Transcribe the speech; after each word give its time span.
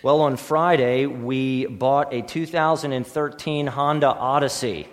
Well, 0.00 0.20
on 0.20 0.36
Friday, 0.36 1.06
we 1.06 1.66
bought 1.66 2.14
a 2.14 2.22
2013 2.22 3.66
Honda 3.66 4.06
Odyssey. 4.06 4.86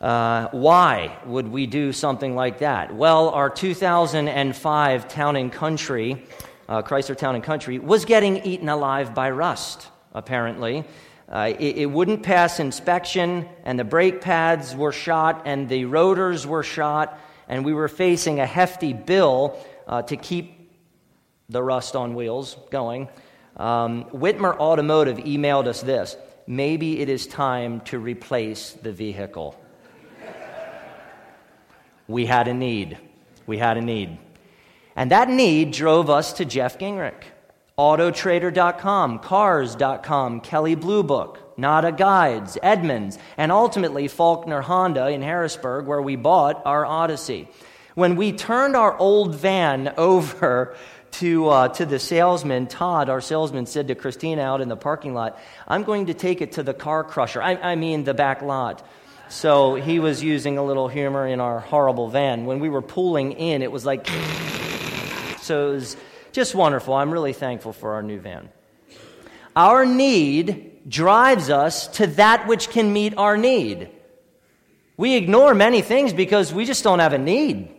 Uh, 0.00 0.46
why 0.52 1.18
would 1.26 1.48
we 1.48 1.66
do 1.66 1.92
something 1.92 2.36
like 2.36 2.58
that? 2.58 2.94
Well, 2.94 3.30
our 3.30 3.50
2005 3.50 5.08
Town 5.08 5.34
and 5.34 5.50
Country, 5.52 6.24
uh, 6.68 6.82
Chrysler 6.82 7.16
Town 7.16 7.34
and 7.34 7.42
Country, 7.42 7.80
was 7.80 8.04
getting 8.04 8.36
eaten 8.44 8.68
alive 8.68 9.16
by 9.16 9.32
rust, 9.32 9.88
apparently. 10.12 10.84
Uh, 11.28 11.52
it, 11.58 11.78
it, 11.78 11.86
wouldn't 11.86 12.22
pass 12.22 12.60
inspection, 12.60 13.48
and 13.64 13.76
the 13.76 13.84
brake 13.84 14.20
pads 14.20 14.76
were 14.76 14.92
shot, 14.92 15.42
and 15.44 15.68
the 15.68 15.86
rotors 15.86 16.46
were 16.46 16.62
shot, 16.62 17.18
and 17.48 17.64
we 17.64 17.72
were 17.72 17.88
facing 17.88 18.38
a 18.38 18.46
hefty 18.46 18.92
bill 18.92 19.58
uh, 19.88 20.02
to 20.02 20.16
keep 20.16 20.70
the 21.48 21.60
rust 21.60 21.96
on 21.96 22.14
wheels 22.14 22.56
going. 22.70 23.08
Um, 23.56 24.04
Whitmer 24.06 24.56
Automotive 24.58 25.18
emailed 25.18 25.66
us 25.66 25.80
this 25.80 26.16
maybe 26.46 27.00
it 27.00 27.08
is 27.08 27.26
time 27.26 27.80
to 27.80 27.98
replace 27.98 28.72
the 28.72 28.92
vehicle. 28.92 29.58
we 32.06 32.26
had 32.26 32.48
a 32.48 32.54
need. 32.54 32.98
We 33.46 33.58
had 33.58 33.76
a 33.76 33.80
need. 33.80 34.18
And 34.96 35.10
that 35.10 35.28
need 35.28 35.72
drove 35.72 36.10
us 36.10 36.34
to 36.34 36.44
Jeff 36.44 36.78
Gingrich. 36.78 37.24
Autotrader.com, 37.78 39.18
Cars.com, 39.18 40.40
Kelley 40.40 40.76
Blue 40.76 41.02
Book, 41.02 41.58
Nada 41.58 41.90
Guides, 41.90 42.56
Edmunds, 42.62 43.18
and 43.36 43.50
ultimately 43.50 44.06
Faulkner 44.06 44.60
Honda 44.60 45.08
in 45.08 45.22
Harrisburg, 45.22 45.86
where 45.86 46.02
we 46.02 46.14
bought 46.14 46.62
our 46.64 46.86
Odyssey. 46.86 47.48
When 47.94 48.14
we 48.14 48.32
turned 48.32 48.76
our 48.76 48.96
old 48.96 49.34
van 49.34 49.92
over 49.98 50.76
to, 51.18 51.48
uh, 51.48 51.68
to 51.68 51.86
the 51.86 51.98
salesman, 51.98 52.66
Todd, 52.66 53.08
our 53.08 53.20
salesman, 53.20 53.66
said 53.66 53.88
to 53.88 53.94
Christina 53.94 54.42
out 54.42 54.60
in 54.60 54.68
the 54.68 54.76
parking 54.76 55.14
lot, 55.14 55.38
I'm 55.68 55.82
going 55.84 56.06
to 56.06 56.14
take 56.14 56.40
it 56.40 56.52
to 56.52 56.62
the 56.62 56.74
car 56.74 57.04
crusher. 57.04 57.42
I, 57.42 57.54
I 57.54 57.74
mean, 57.76 58.04
the 58.04 58.14
back 58.14 58.42
lot. 58.42 58.86
So 59.28 59.74
he 59.74 60.00
was 60.00 60.22
using 60.22 60.58
a 60.58 60.64
little 60.64 60.88
humor 60.88 61.26
in 61.26 61.40
our 61.40 61.60
horrible 61.60 62.08
van. 62.08 62.46
When 62.46 62.60
we 62.60 62.68
were 62.68 62.82
pulling 62.82 63.32
in, 63.32 63.62
it 63.62 63.70
was 63.70 63.84
like, 63.86 64.06
so 65.40 65.70
it 65.70 65.74
was 65.74 65.96
just 66.32 66.54
wonderful. 66.54 66.94
I'm 66.94 67.10
really 67.10 67.32
thankful 67.32 67.72
for 67.72 67.94
our 67.94 68.02
new 68.02 68.20
van. 68.20 68.48
Our 69.56 69.86
need 69.86 70.88
drives 70.88 71.48
us 71.48 71.88
to 71.96 72.06
that 72.08 72.46
which 72.46 72.70
can 72.70 72.92
meet 72.92 73.16
our 73.16 73.36
need. 73.36 73.88
We 74.96 75.16
ignore 75.16 75.54
many 75.54 75.80
things 75.80 76.12
because 76.12 76.52
we 76.52 76.64
just 76.64 76.84
don't 76.84 76.98
have 76.98 77.12
a 77.12 77.18
need. 77.18 77.73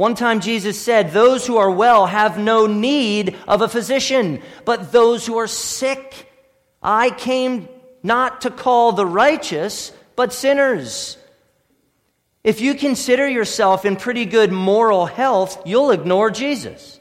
One 0.00 0.14
time 0.14 0.40
Jesus 0.40 0.80
said, 0.80 1.10
Those 1.10 1.46
who 1.46 1.58
are 1.58 1.70
well 1.70 2.06
have 2.06 2.38
no 2.38 2.66
need 2.66 3.36
of 3.46 3.60
a 3.60 3.68
physician, 3.68 4.40
but 4.64 4.92
those 4.92 5.26
who 5.26 5.36
are 5.36 5.46
sick. 5.46 6.26
I 6.82 7.10
came 7.10 7.68
not 8.02 8.40
to 8.40 8.50
call 8.50 8.92
the 8.92 9.04
righteous, 9.04 9.92
but 10.16 10.32
sinners. 10.32 11.18
If 12.42 12.62
you 12.62 12.76
consider 12.76 13.28
yourself 13.28 13.84
in 13.84 13.96
pretty 13.96 14.24
good 14.24 14.50
moral 14.50 15.04
health, 15.04 15.60
you'll 15.66 15.90
ignore 15.90 16.30
Jesus. 16.30 16.98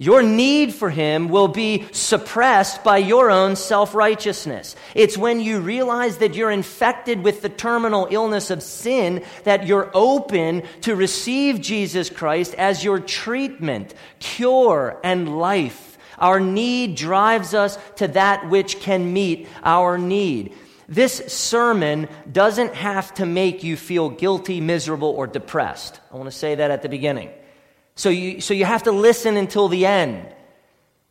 Your 0.00 0.22
need 0.22 0.72
for 0.72 0.88
him 0.88 1.28
will 1.28 1.48
be 1.48 1.84
suppressed 1.92 2.82
by 2.82 2.96
your 2.96 3.30
own 3.30 3.54
self 3.54 3.94
righteousness. 3.94 4.74
It's 4.94 5.18
when 5.18 5.40
you 5.40 5.60
realize 5.60 6.16
that 6.16 6.34
you're 6.34 6.50
infected 6.50 7.22
with 7.22 7.42
the 7.42 7.50
terminal 7.50 8.08
illness 8.10 8.50
of 8.50 8.62
sin 8.62 9.22
that 9.44 9.66
you're 9.66 9.90
open 9.92 10.62
to 10.80 10.96
receive 10.96 11.60
Jesus 11.60 12.08
Christ 12.08 12.54
as 12.54 12.82
your 12.82 12.98
treatment, 12.98 13.92
cure, 14.20 14.98
and 15.04 15.38
life. 15.38 15.98
Our 16.16 16.40
need 16.40 16.94
drives 16.94 17.52
us 17.52 17.76
to 17.96 18.08
that 18.08 18.48
which 18.48 18.80
can 18.80 19.12
meet 19.12 19.48
our 19.62 19.98
need. 19.98 20.54
This 20.88 21.18
sermon 21.30 22.08
doesn't 22.32 22.74
have 22.74 23.12
to 23.14 23.26
make 23.26 23.62
you 23.64 23.76
feel 23.76 24.08
guilty, 24.08 24.62
miserable, 24.62 25.10
or 25.10 25.26
depressed. 25.26 26.00
I 26.10 26.16
want 26.16 26.30
to 26.30 26.36
say 26.36 26.54
that 26.54 26.70
at 26.70 26.80
the 26.80 26.88
beginning. 26.88 27.28
So 28.00 28.08
you, 28.08 28.40
so 28.40 28.54
you 28.54 28.64
have 28.64 28.84
to 28.84 28.92
listen 28.92 29.36
until 29.36 29.68
the 29.68 29.84
end. 29.84 30.26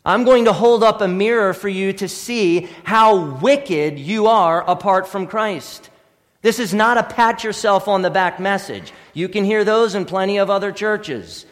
I'm 0.03 0.23
going 0.23 0.45
to 0.45 0.53
hold 0.53 0.83
up 0.83 1.01
a 1.01 1.07
mirror 1.07 1.53
for 1.53 1.69
you 1.69 1.94
to 1.94 2.07
see 2.07 2.67
how 2.83 3.35
wicked 3.35 4.00
you 4.00 4.25
are 4.25 4.67
apart 4.67 5.07
from 5.07 5.27
Christ. 5.27 5.91
This 6.41 6.57
is 6.57 6.73
not 6.73 6.97
a 6.97 7.03
pat 7.03 7.44
yourself 7.44 7.88
on 7.88 8.01
the 8.01 8.09
back 8.09 8.39
message. 8.39 8.91
You 9.13 9.29
can 9.29 9.45
hear 9.45 9.63
those 9.63 9.94
in 9.94 10.05
plenty 10.05 10.38
of 10.38 10.50
other 10.50 10.72
churches. 10.72 11.45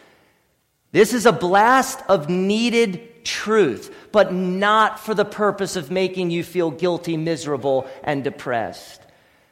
This 0.91 1.13
is 1.13 1.27
a 1.27 1.31
blast 1.31 1.99
of 2.09 2.29
needed 2.29 3.23
truth, 3.23 3.93
but 4.11 4.33
not 4.33 4.99
for 4.99 5.13
the 5.13 5.23
purpose 5.23 5.75
of 5.75 5.91
making 5.91 6.31
you 6.31 6.43
feel 6.43 6.71
guilty, 6.71 7.15
miserable, 7.15 7.85
and 8.03 8.23
depressed, 8.23 9.01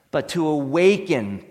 but 0.09 0.29
to 0.29 0.47
awaken 0.47 1.45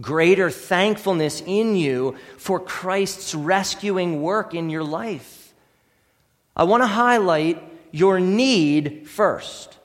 greater 0.00 0.50
thankfulness 0.50 1.42
in 1.46 1.76
you 1.76 2.16
for 2.36 2.60
Christ's 2.60 3.34
rescuing 3.34 4.22
work 4.22 4.54
in 4.54 4.70
your 4.70 4.84
life. 4.84 5.54
I 6.54 6.64
want 6.64 6.82
to 6.82 6.86
highlight 6.86 7.62
your 7.92 8.20
need 8.20 9.08
first. 9.08 9.76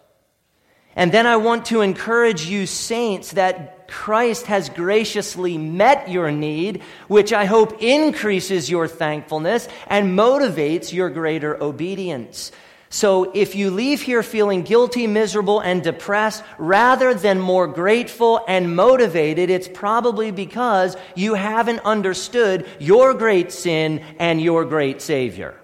And 0.95 1.11
then 1.11 1.25
I 1.25 1.38
want 1.38 1.67
to 1.67 1.81
encourage 1.81 2.45
you, 2.45 2.66
saints, 2.66 3.31
that 3.31 3.88
Christ 3.88 4.47
has 4.47 4.69
graciously 4.69 5.57
met 5.57 6.09
your 6.09 6.31
need, 6.31 6.81
which 7.07 7.31
I 7.31 7.45
hope 7.45 7.81
increases 7.81 8.69
your 8.69 8.88
thankfulness 8.88 9.67
and 9.88 10.17
motivates 10.17 10.91
your 10.91 11.09
greater 11.09 11.61
obedience. 11.61 12.51
So 12.94 13.31
if 13.34 13.56
you 13.56 13.72
leave 13.72 14.02
here 14.02 14.22
feeling 14.22 14.63
guilty, 14.63 15.07
miserable, 15.07 15.62
and 15.62 15.81
depressed 15.81 16.44
rather 16.57 17.13
than 17.13 17.40
more 17.40 17.66
grateful 17.66 18.44
and 18.50 18.75
motivated, 18.75 19.50
it's 19.50 19.69
probably 19.69 20.29
because 20.29 20.97
you 21.16 21.35
haven't 21.35 21.79
understood 21.85 22.68
your 22.79 23.13
great 23.13 23.53
sin 23.53 24.03
and 24.19 24.41
your 24.41 24.66
great 24.66 25.02
Savior. 25.02 25.60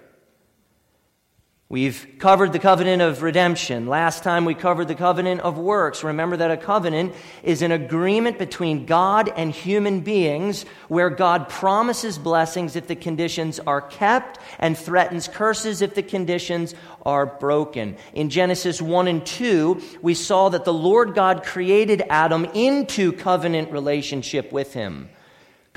We've 1.70 2.14
covered 2.18 2.54
the 2.54 2.58
covenant 2.58 3.02
of 3.02 3.22
redemption. 3.22 3.88
Last 3.88 4.22
time 4.22 4.46
we 4.46 4.54
covered 4.54 4.88
the 4.88 4.94
covenant 4.94 5.42
of 5.42 5.58
works. 5.58 6.02
Remember 6.02 6.34
that 6.38 6.50
a 6.50 6.56
covenant 6.56 7.12
is 7.42 7.60
an 7.60 7.72
agreement 7.72 8.38
between 8.38 8.86
God 8.86 9.30
and 9.36 9.52
human 9.52 10.00
beings 10.00 10.64
where 10.88 11.10
God 11.10 11.50
promises 11.50 12.16
blessings 12.16 12.74
if 12.74 12.86
the 12.86 12.96
conditions 12.96 13.60
are 13.60 13.82
kept 13.82 14.38
and 14.58 14.78
threatens 14.78 15.28
curses 15.28 15.82
if 15.82 15.94
the 15.94 16.02
conditions 16.02 16.74
are 17.04 17.26
broken. 17.26 17.98
In 18.14 18.30
Genesis 18.30 18.80
1 18.80 19.06
and 19.06 19.26
2, 19.26 19.82
we 20.00 20.14
saw 20.14 20.48
that 20.48 20.64
the 20.64 20.72
Lord 20.72 21.14
God 21.14 21.44
created 21.44 22.02
Adam 22.08 22.46
into 22.54 23.12
covenant 23.12 23.70
relationship 23.72 24.52
with 24.52 24.72
him. 24.72 25.10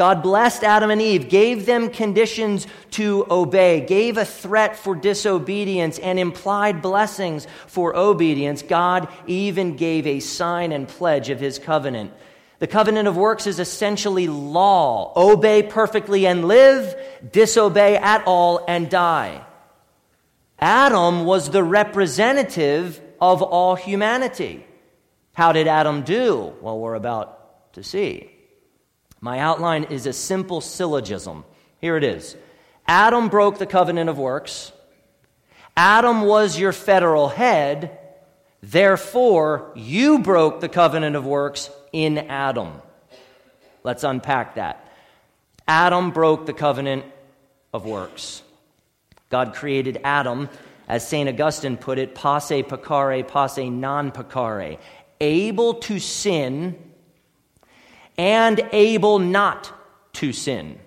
God 0.02 0.24
blessed 0.24 0.64
Adam 0.64 0.90
and 0.90 1.00
Eve, 1.00 1.30
gave 1.30 1.68
them 1.68 1.92
conditions 1.92 2.66
to 2.90 3.24
obey, 3.30 3.82
gave 3.82 4.18
a 4.18 4.26
threat 4.26 4.76
for 4.76 4.96
disobedience, 4.96 6.00
and 6.00 6.18
implied 6.18 6.82
blessings 6.82 7.46
for 7.68 7.96
obedience. 7.96 8.64
God 8.64 9.10
even 9.28 9.76
gave 9.76 10.08
a 10.08 10.20
sign 10.20 10.72
and 10.72 10.88
pledge 10.88 11.30
of 11.30 11.40
his 11.40 11.60
covenant. 11.60 12.12
The 12.58 12.66
covenant 12.66 13.10
of 13.10 13.16
works 13.16 13.46
is 13.46 13.60
essentially 13.60 14.28
law 14.28 15.14
obey 15.16 15.62
perfectly 15.62 16.26
and 16.26 16.48
live, 16.48 16.96
disobey 17.32 17.96
at 17.98 18.24
all 18.26 18.66
and 18.68 18.90
die. 18.90 19.46
Adam 20.58 21.26
was 21.26 21.52
the 21.52 21.64
representative 21.64 23.00
of 23.22 23.44
all 23.44 23.76
humanity. 23.76 24.66
How 25.34 25.52
did 25.52 25.68
Adam 25.68 26.02
do? 26.02 26.54
Well, 26.60 26.80
we're 26.80 26.96
about 26.96 27.74
to 27.74 27.84
see. 27.84 28.31
My 29.22 29.38
outline 29.38 29.86
is 29.86 30.08
a 30.08 30.14
simple 30.14 30.62
syllogism. 30.62 31.46
Here 31.80 31.96
it 31.96 32.04
is 32.04 32.36
Adam 32.88 33.30
broke 33.30 33.60
the 33.60 33.68
covenant 33.68 34.10
of 34.10 34.18
works. 34.18 34.72
Adam 35.78 36.22
was 36.22 36.60
your 36.60 36.74
federal 36.74 37.30
head. 37.30 37.98
Therefore, 38.64 39.72
you 39.76 40.20
broke 40.20 40.60
the 40.60 40.70
covenant 40.70 41.16
of 41.16 41.26
works 41.26 41.70
in 41.92 42.18
Adam. 42.18 42.74
Let's 43.84 44.04
unpack 44.04 44.56
that. 44.56 44.88
Adam 45.68 46.12
broke 46.12 46.46
the 46.46 46.54
covenant 46.54 47.06
of 47.74 47.86
works. 47.86 48.44
God 49.30 49.54
created 49.54 50.02
Adam, 50.04 50.50
as 50.88 51.08
St. 51.08 51.30
Augustine 51.30 51.78
put 51.78 51.98
it, 51.98 52.14
posse 52.14 52.64
peccare, 52.64 53.26
posse 53.28 53.70
non 53.70 54.12
peccare, 54.12 54.78
able 55.20 55.76
to 55.76 56.00
sin 56.00 56.78
and 58.18 58.60
able 58.72 59.20
not 59.20 59.72
to 60.14 60.34
sin. 60.34 60.80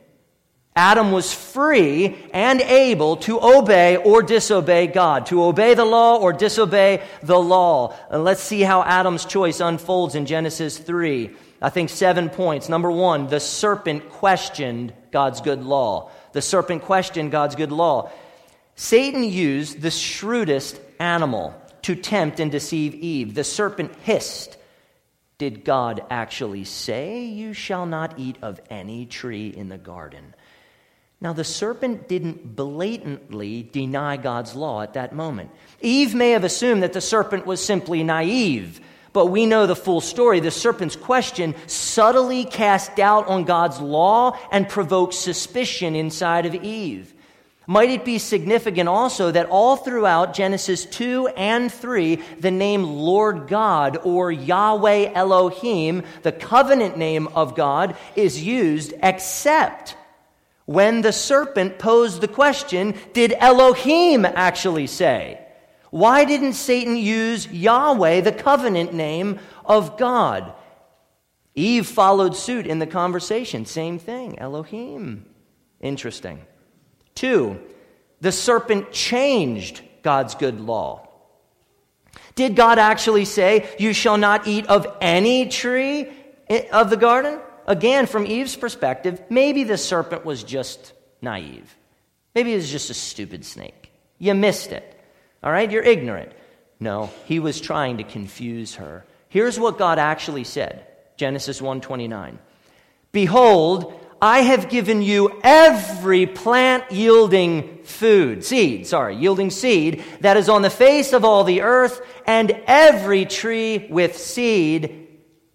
Adam 0.77 1.13
was 1.13 1.33
free 1.33 2.17
and 2.33 2.61
able 2.61 3.17
to 3.19 3.41
obey 3.41 3.97
or 3.97 4.23
disobey 4.23 4.89
God, 4.89 5.27
to 5.27 5.45
obey 5.45 5.75
the 5.75 5.85
law 5.85 6.19
or 6.19 6.33
disobey 6.33 7.01
the 7.23 7.39
law. 7.39 7.95
And 8.11 8.25
let's 8.25 8.43
see 8.43 8.63
how 8.63 8.83
Adam's 8.83 9.25
choice 9.25 9.61
unfolds 9.61 10.17
in 10.17 10.27
Genesis 10.27 10.77
3. 10.77 11.31
I 11.63 11.71
think 11.71 11.91
seven 11.91 12.29
points. 12.29 12.69
Number 12.69 12.91
one, 12.91 13.29
the 13.29 13.39
serpent 13.39 14.11
questioned 14.11 14.93
God's 15.13 15.41
good 15.41 15.63
law. 15.63 16.11
The 16.33 16.43
serpent 16.43 16.83
questioned 16.83 17.31
God's 17.31 17.55
good 17.55 17.71
law. 17.71 18.11
Satan 18.75 19.23
used 19.23 19.81
the 19.81 19.93
shrewdest 19.93 20.81
animal 20.99 21.55
to 21.83 21.95
tempt 21.95 22.41
and 22.41 22.51
deceive 22.51 22.95
Eve. 22.95 23.35
The 23.35 23.45
serpent 23.45 23.95
hissed. 24.03 24.57
Did 25.39 25.65
God 25.65 26.05
actually 26.11 26.65
say, 26.65 27.25
You 27.25 27.53
shall 27.53 27.87
not 27.87 28.19
eat 28.19 28.37
of 28.43 28.61
any 28.71 29.07
tree 29.07 29.49
in 29.49 29.69
the 29.69 29.79
garden? 29.79 30.35
Now, 31.21 31.33
the 31.33 31.45
serpent 31.45 32.07
didn't 32.07 32.55
blatantly 32.55 33.63
deny 33.63 34.17
God's 34.17 34.55
law 34.55 34.83
at 34.83 34.93
that 34.93 35.15
moment. 35.15 35.51
Eve 35.81 36.15
may 36.15 36.33
have 36.33 36.45
assumed 36.45 36.83
that 36.83 36.93
the 36.93 37.01
serpent 37.01 37.47
was 37.47 37.65
simply 37.65 38.03
naive, 38.03 38.81
but 39.15 39.27
we 39.27 39.47
know 39.47 39.67
the 39.67 39.75
full 39.75 40.03
story. 40.03 40.41
The 40.41 40.51
serpent's 40.51 40.97
question 40.97 41.55
subtly 41.67 42.45
cast 42.45 42.95
doubt 42.97 43.27
on 43.27 43.45
God's 43.45 43.81
law 43.81 44.39
and 44.53 44.69
provoked 44.69 45.15
suspicion 45.15 45.97
inside 45.97 46.45
of 46.45 46.55
Eve. 46.55 47.14
Might 47.67 47.91
it 47.91 48.05
be 48.05 48.19
significant 48.19 48.89
also 48.89 49.31
that 49.31 49.49
all 49.49 49.77
throughout 49.77 50.35
Genesis 50.35 50.85
2 50.85 51.29
and 51.29 51.73
3, 51.73 52.17
the 52.39 52.51
name 52.51 52.83
Lord 52.83 53.49
God 53.49 53.99
or 54.05 54.31
Yahweh 54.31 55.13
Elohim, 55.15 56.03
the 56.23 56.33
covenant 56.33 56.99
name 56.99 57.27
of 57.29 57.55
God, 57.55 57.97
is 58.17 58.43
used 58.43 58.93
except 59.03 59.97
when 60.67 61.03
the 61.03 61.13
serpent 61.13 61.79
posed 61.79 62.21
the 62.21 62.29
question, 62.29 62.95
Did 63.13 63.33
Elohim 63.39 64.25
actually 64.25 64.87
say? 64.87 65.41
Why 65.91 66.25
didn't 66.25 66.55
Satan 66.55 66.97
use 66.97 67.47
Yahweh, 67.47 68.21
the 68.23 68.33
covenant 68.33 68.93
name 68.93 69.39
of 69.65 69.97
God? 69.97 70.53
Eve 71.55 71.87
followed 71.87 72.35
suit 72.35 72.67
in 72.67 72.79
the 72.79 72.87
conversation. 72.87 73.65
Same 73.65 73.99
thing, 73.99 74.39
Elohim. 74.39 75.25
Interesting. 75.81 76.45
Two, 77.15 77.61
the 78.21 78.33
serpent 78.33 78.93
changed 78.93 79.83
God's 80.03 80.35
good 80.35 80.61
law. 80.61 81.09
Did 82.35 82.57
God 82.57 82.79
actually 82.79 83.25
say, 83.25 83.69
You 83.79 83.93
shall 83.93 84.17
not 84.17 84.47
eat 84.47 84.67
of 84.67 84.87
any 85.01 85.49
tree 85.49 86.11
of 86.73 86.91
the 86.91 86.97
garden? 86.97 87.39
Again, 87.67 88.07
from 88.07 88.27
Eve's 88.27 88.57
perspective, 88.57 89.23
maybe 89.31 89.65
the 89.65 89.79
serpent 89.79 90.25
was 90.25 90.43
just 90.45 90.93
naive. 91.23 91.75
Maybe 92.35 92.53
it 92.53 92.57
was 92.57 92.71
just 92.71 92.91
a 92.91 92.95
stupid 92.95 93.45
snake. 93.45 93.91
You 94.19 94.35
missed 94.35 94.73
it. 94.73 95.01
All 95.43 95.53
right? 95.53 95.71
You're 95.71 95.83
ignorant. 95.83 96.33
No, 96.81 97.11
he 97.27 97.39
was 97.39 97.61
trying 97.61 97.99
to 97.99 98.05
confuse 98.05 98.75
her. 98.75 99.05
Here's 99.29 99.59
what 99.59 99.79
God 99.79 99.99
actually 99.99 100.45
said. 100.45 100.87
Genesis 101.17 101.61
1:29. 101.61 102.39
Behold, 103.13 103.99
I 104.25 104.41
have 104.41 104.71
given 104.71 105.03
you 105.03 105.39
every 105.43 106.25
plant 106.25 106.91
yielding 106.91 107.81
food, 107.85 108.43
seed, 108.43 108.87
sorry, 108.87 109.17
yielding 109.17 109.51
seed 109.51 110.03
that 110.21 110.39
is 110.39 110.49
on 110.49 110.63
the 110.63 110.71
face 110.71 111.13
of 111.13 111.27
all 111.27 111.45
the 111.45 111.61
earth, 111.61 112.01
and 112.27 112.59
every 112.67 113.27
tree 113.27 113.87
with 113.91 114.17
seed 114.17 115.09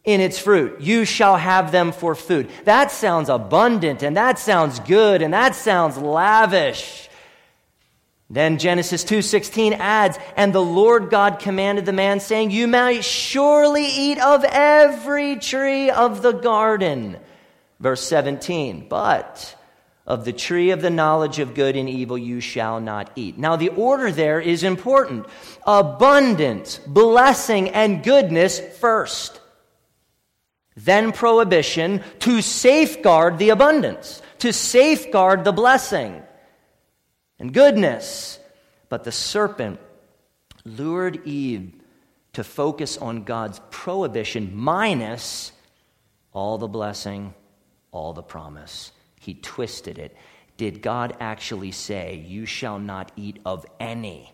in 0.03 0.21
its 0.21 0.37
fruit. 0.37 0.81
You 0.81 1.03
shall 1.03 1.37
have 1.37 1.71
them 1.71 1.91
for 1.91 2.13
food. 2.13 2.47
That 2.65 2.91
sounds 2.91 3.27
abundant, 3.27 4.03
and 4.03 4.15
that 4.15 4.37
sounds 4.37 4.79
good, 4.81 5.23
and 5.23 5.33
that 5.33 5.55
sounds 5.55 5.97
lavish. 5.97 7.09
Then 8.29 8.59
Genesis 8.59 9.03
2:16 9.03 9.73
adds, 9.73 10.19
"And 10.37 10.53
the 10.53 10.61
Lord 10.61 11.09
God 11.09 11.39
commanded 11.39 11.87
the 11.87 11.91
man 11.91 12.19
saying, 12.19 12.51
you 12.51 12.67
may 12.67 13.01
surely 13.01 13.87
eat 13.87 14.19
of 14.19 14.43
every 14.43 15.37
tree 15.37 15.89
of 15.89 16.21
the 16.21 16.33
garden." 16.33 17.17
Verse 17.79 18.05
17, 18.07 18.87
but 18.89 19.55
of 20.05 20.25
the 20.25 20.33
tree 20.33 20.71
of 20.71 20.81
the 20.81 20.89
knowledge 20.89 21.39
of 21.39 21.53
good 21.53 21.75
and 21.75 21.87
evil 21.87 22.17
you 22.17 22.41
shall 22.41 22.81
not 22.81 23.11
eat. 23.15 23.37
Now, 23.37 23.55
the 23.55 23.69
order 23.69 24.11
there 24.11 24.41
is 24.41 24.63
important 24.63 25.27
abundance, 25.65 26.79
blessing, 26.79 27.69
and 27.69 28.03
goodness 28.03 28.59
first. 28.79 29.39
Then 30.75 31.11
prohibition 31.11 32.03
to 32.19 32.41
safeguard 32.41 33.37
the 33.37 33.49
abundance, 33.49 34.21
to 34.39 34.51
safeguard 34.51 35.43
the 35.43 35.51
blessing 35.51 36.21
and 37.37 37.53
goodness. 37.53 38.39
But 38.89 39.03
the 39.03 39.11
serpent 39.11 39.79
lured 40.65 41.25
Eve 41.27 41.73
to 42.33 42.43
focus 42.43 42.97
on 42.97 43.23
God's 43.23 43.61
prohibition 43.69 44.55
minus 44.55 45.51
all 46.33 46.57
the 46.57 46.67
blessing 46.67 47.33
all 47.91 48.13
the 48.13 48.23
promise. 48.23 48.91
He 49.19 49.33
twisted 49.35 49.97
it. 49.97 50.15
Did 50.57 50.81
God 50.81 51.15
actually 51.19 51.71
say, 51.71 52.23
You 52.27 52.45
shall 52.45 52.79
not 52.79 53.11
eat 53.15 53.39
of 53.45 53.65
any 53.79 54.31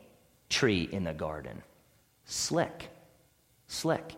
tree 0.49 0.87
in 0.91 1.03
the 1.03 1.13
garden? 1.13 1.61
Slick. 2.25 2.89
Slick. 3.67 4.15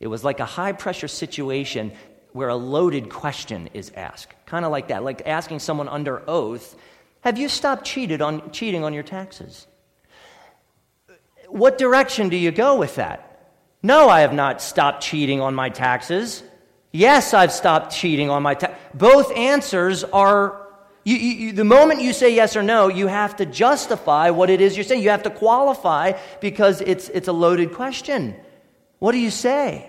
It 0.00 0.06
was 0.06 0.24
like 0.24 0.40
a 0.40 0.44
high 0.44 0.72
pressure 0.72 1.08
situation 1.08 1.92
where 2.32 2.48
a 2.48 2.56
loaded 2.56 3.10
question 3.10 3.68
is 3.74 3.92
asked. 3.94 4.34
Kind 4.46 4.64
of 4.64 4.72
like 4.72 4.88
that, 4.88 5.04
like 5.04 5.26
asking 5.26 5.58
someone 5.58 5.88
under 5.88 6.22
oath, 6.28 6.76
Have 7.20 7.38
you 7.38 7.48
stopped 7.48 7.84
cheated 7.84 8.22
on, 8.22 8.50
cheating 8.50 8.84
on 8.84 8.94
your 8.94 9.02
taxes? 9.02 9.66
What 11.48 11.76
direction 11.76 12.30
do 12.30 12.36
you 12.36 12.50
go 12.50 12.78
with 12.78 12.96
that? 12.96 13.28
No, 13.82 14.08
I 14.08 14.20
have 14.20 14.32
not 14.32 14.62
stopped 14.62 15.02
cheating 15.02 15.40
on 15.40 15.54
my 15.54 15.68
taxes. 15.68 16.42
Yes, 16.92 17.32
I've 17.32 17.52
stopped 17.52 17.92
cheating 17.92 18.28
on 18.28 18.42
my 18.42 18.54
tax. 18.54 18.78
Both 18.92 19.34
answers 19.34 20.04
are, 20.04 20.68
you, 21.04 21.16
you, 21.16 21.52
the 21.52 21.64
moment 21.64 22.02
you 22.02 22.12
say 22.12 22.34
yes 22.34 22.54
or 22.54 22.62
no, 22.62 22.88
you 22.88 23.06
have 23.06 23.36
to 23.36 23.46
justify 23.46 24.28
what 24.28 24.50
it 24.50 24.60
is 24.60 24.76
you're 24.76 24.84
saying. 24.84 25.02
You 25.02 25.08
have 25.08 25.22
to 25.22 25.30
qualify 25.30 26.12
because 26.40 26.82
it's, 26.82 27.08
it's 27.08 27.28
a 27.28 27.32
loaded 27.32 27.72
question. 27.72 28.36
What 28.98 29.12
do 29.12 29.18
you 29.18 29.30
say? 29.30 29.88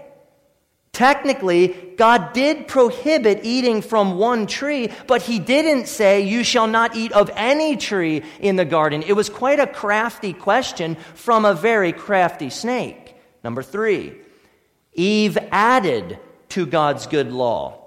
Technically, 0.93 1.69
God 1.97 2.33
did 2.33 2.67
prohibit 2.67 3.39
eating 3.43 3.81
from 3.81 4.17
one 4.17 4.45
tree, 4.45 4.91
but 5.07 5.23
He 5.23 5.39
didn't 5.39 5.87
say, 5.87 6.21
You 6.21 6.43
shall 6.43 6.67
not 6.67 6.95
eat 6.95 7.11
of 7.13 7.31
any 7.35 7.77
tree 7.77 8.23
in 8.39 8.55
the 8.55 8.65
garden. 8.65 9.01
It 9.01 9.13
was 9.13 9.27
quite 9.27 9.59
a 9.59 9.65
crafty 9.65 10.33
question 10.33 10.95
from 11.15 11.45
a 11.45 11.55
very 11.55 11.93
crafty 11.93 12.51
snake. 12.51 13.15
Number 13.43 13.63
three, 13.63 14.13
Eve 14.93 15.37
added 15.51 16.19
to 16.53 16.67
God's 16.67 17.07
good 17.07 17.31
law. 17.31 17.83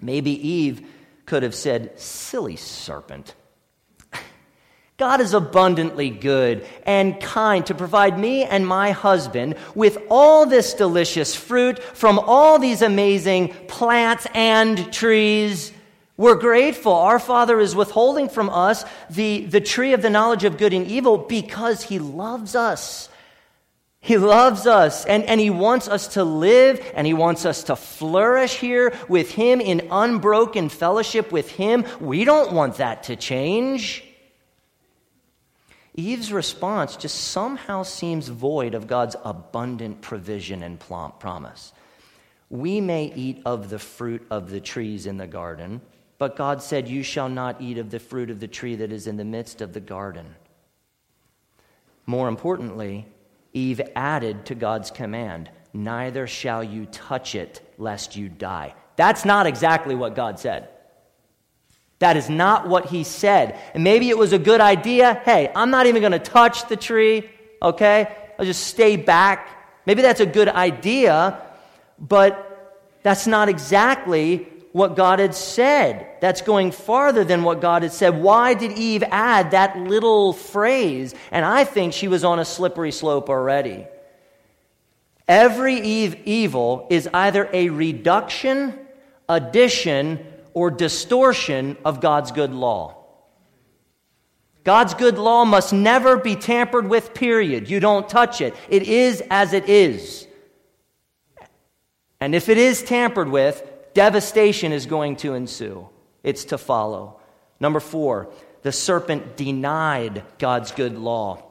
Maybe 0.00 0.32
Eve 0.48 0.84
could 1.24 1.44
have 1.44 1.54
said, 1.54 2.00
Silly 2.00 2.56
serpent. 2.56 3.34
God 4.96 5.20
is 5.20 5.34
abundantly 5.34 6.10
good 6.10 6.66
and 6.84 7.20
kind 7.20 7.64
to 7.66 7.76
provide 7.76 8.18
me 8.18 8.42
and 8.42 8.66
my 8.66 8.90
husband 8.90 9.54
with 9.76 9.98
all 10.10 10.46
this 10.46 10.74
delicious 10.74 11.36
fruit 11.36 11.78
from 11.80 12.18
all 12.18 12.58
these 12.58 12.82
amazing 12.82 13.50
plants 13.68 14.26
and 14.34 14.92
trees. 14.92 15.72
We're 16.16 16.34
grateful. 16.34 16.92
Our 16.92 17.20
Father 17.20 17.60
is 17.60 17.76
withholding 17.76 18.28
from 18.28 18.50
us 18.50 18.84
the, 19.10 19.46
the 19.46 19.60
tree 19.60 19.92
of 19.92 20.02
the 20.02 20.10
knowledge 20.10 20.42
of 20.42 20.58
good 20.58 20.72
and 20.72 20.88
evil 20.88 21.18
because 21.18 21.84
He 21.84 22.00
loves 22.00 22.56
us. 22.56 23.08
He 24.04 24.18
loves 24.18 24.66
us 24.66 25.06
and, 25.06 25.22
and 25.24 25.40
He 25.40 25.48
wants 25.48 25.86
us 25.86 26.08
to 26.14 26.24
live 26.24 26.84
and 26.94 27.06
He 27.06 27.14
wants 27.14 27.46
us 27.46 27.62
to 27.64 27.76
flourish 27.76 28.56
here 28.56 28.92
with 29.08 29.30
Him 29.30 29.60
in 29.60 29.86
unbroken 29.92 30.68
fellowship 30.70 31.30
with 31.30 31.48
Him. 31.52 31.84
We 32.00 32.24
don't 32.24 32.52
want 32.52 32.78
that 32.78 33.04
to 33.04 33.14
change. 33.14 34.02
Eve's 35.94 36.32
response 36.32 36.96
just 36.96 37.16
somehow 37.16 37.84
seems 37.84 38.26
void 38.26 38.74
of 38.74 38.88
God's 38.88 39.14
abundant 39.24 40.00
provision 40.00 40.64
and 40.64 40.80
promise. 40.80 41.72
We 42.50 42.80
may 42.80 43.04
eat 43.14 43.42
of 43.46 43.70
the 43.70 43.78
fruit 43.78 44.26
of 44.30 44.50
the 44.50 44.60
trees 44.60 45.06
in 45.06 45.16
the 45.16 45.28
garden, 45.28 45.80
but 46.18 46.34
God 46.34 46.60
said, 46.60 46.88
You 46.88 47.04
shall 47.04 47.28
not 47.28 47.60
eat 47.60 47.78
of 47.78 47.90
the 47.90 48.00
fruit 48.00 48.30
of 48.30 48.40
the 48.40 48.48
tree 48.48 48.74
that 48.74 48.90
is 48.90 49.06
in 49.06 49.16
the 49.16 49.24
midst 49.24 49.60
of 49.60 49.74
the 49.74 49.80
garden. 49.80 50.34
More 52.04 52.26
importantly, 52.26 53.06
Eve 53.52 53.80
added 53.94 54.46
to 54.46 54.54
God's 54.54 54.90
command, 54.90 55.50
Neither 55.74 56.26
shall 56.26 56.62
you 56.62 56.86
touch 56.86 57.34
it, 57.34 57.60
lest 57.78 58.14
you 58.16 58.28
die. 58.28 58.74
That's 58.96 59.24
not 59.24 59.46
exactly 59.46 59.94
what 59.94 60.14
God 60.14 60.38
said. 60.38 60.68
That 61.98 62.16
is 62.16 62.28
not 62.28 62.68
what 62.68 62.86
he 62.86 63.04
said. 63.04 63.58
And 63.72 63.82
maybe 63.82 64.10
it 64.10 64.18
was 64.18 64.32
a 64.32 64.38
good 64.38 64.60
idea. 64.60 65.14
Hey, 65.24 65.50
I'm 65.54 65.70
not 65.70 65.86
even 65.86 66.02
going 66.02 66.12
to 66.12 66.18
touch 66.18 66.68
the 66.68 66.76
tree, 66.76 67.30
okay? 67.62 68.14
I'll 68.38 68.44
just 68.44 68.66
stay 68.66 68.96
back. 68.96 69.48
Maybe 69.86 70.02
that's 70.02 70.20
a 70.20 70.26
good 70.26 70.48
idea, 70.48 71.40
but 71.98 72.98
that's 73.02 73.26
not 73.26 73.48
exactly 73.48 74.46
what 74.72 74.96
God 74.96 75.18
had 75.18 75.34
said. 75.34 76.06
That's 76.20 76.40
going 76.40 76.72
farther 76.72 77.24
than 77.24 77.44
what 77.44 77.60
God 77.60 77.82
had 77.82 77.92
said. 77.92 78.20
Why 78.20 78.54
did 78.54 78.72
Eve 78.72 79.04
add 79.10 79.52
that 79.52 79.78
little 79.78 80.32
phrase? 80.32 81.14
And 81.30 81.44
I 81.44 81.64
think 81.64 81.92
she 81.92 82.08
was 82.08 82.24
on 82.24 82.38
a 82.38 82.44
slippery 82.44 82.90
slope 82.90 83.28
already. 83.28 83.86
Every 85.28 85.76
Eve 85.76 86.16
evil 86.24 86.86
is 86.90 87.08
either 87.12 87.48
a 87.52 87.68
reduction, 87.68 88.78
addition, 89.28 90.26
or 90.54 90.70
distortion 90.70 91.76
of 91.84 92.00
God's 92.00 92.32
good 92.32 92.52
law. 92.52 92.96
God's 94.64 94.94
good 94.94 95.18
law 95.18 95.44
must 95.44 95.72
never 95.72 96.16
be 96.16 96.36
tampered 96.36 96.88
with, 96.88 97.14
period. 97.14 97.68
You 97.68 97.80
don't 97.80 98.08
touch 98.08 98.40
it. 98.40 98.54
It 98.68 98.84
is 98.84 99.22
as 99.30 99.52
it 99.52 99.68
is. 99.68 100.26
And 102.20 102.34
if 102.34 102.48
it 102.48 102.58
is 102.58 102.82
tampered 102.82 103.28
with, 103.28 103.68
devastation 103.94 104.72
is 104.72 104.86
going 104.86 105.16
to 105.16 105.34
ensue. 105.34 105.88
It's 106.22 106.46
to 106.46 106.58
follow. 106.58 107.20
Number 107.60 107.80
four, 107.80 108.30
the 108.62 108.72
serpent 108.72 109.36
denied 109.36 110.24
God's 110.38 110.72
good 110.72 110.96
law. 110.96 111.42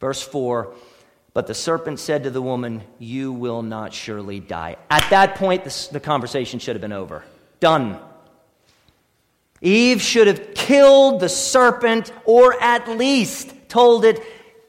Verse 0.00 0.22
4 0.22 0.74
But 1.32 1.46
the 1.46 1.54
serpent 1.54 1.98
said 1.98 2.24
to 2.24 2.30
the 2.30 2.42
woman, 2.42 2.82
You 2.98 3.32
will 3.32 3.62
not 3.62 3.94
surely 3.94 4.40
die. 4.40 4.76
At 4.90 5.08
that 5.10 5.36
point, 5.36 5.64
the, 5.64 5.88
the 5.92 6.00
conversation 6.00 6.58
should 6.58 6.76
have 6.76 6.82
been 6.82 6.92
over. 6.92 7.24
Done. 7.60 7.98
Eve 9.62 10.02
should 10.02 10.26
have 10.26 10.52
killed 10.54 11.20
the 11.20 11.28
serpent 11.30 12.12
or 12.26 12.60
at 12.62 12.86
least 12.88 13.54
told 13.68 14.04
it, 14.04 14.20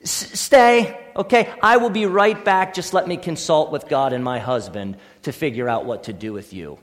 Stay, 0.04 0.98
okay? 1.16 1.52
I 1.62 1.78
will 1.78 1.90
be 1.90 2.06
right 2.06 2.46
back. 2.46 2.74
Just 2.74 2.94
let 2.94 3.08
me 3.08 3.18
consult 3.18 3.72
with 3.72 3.90
God 3.90 4.14
and 4.14 4.24
my 4.24 4.40
husband 4.40 4.98
to 5.26 5.32
figure 5.32 5.70
out 5.70 5.86
what 5.86 6.04
to 6.06 6.14
do 6.14 6.34
with 6.34 6.54
you. 6.54 6.80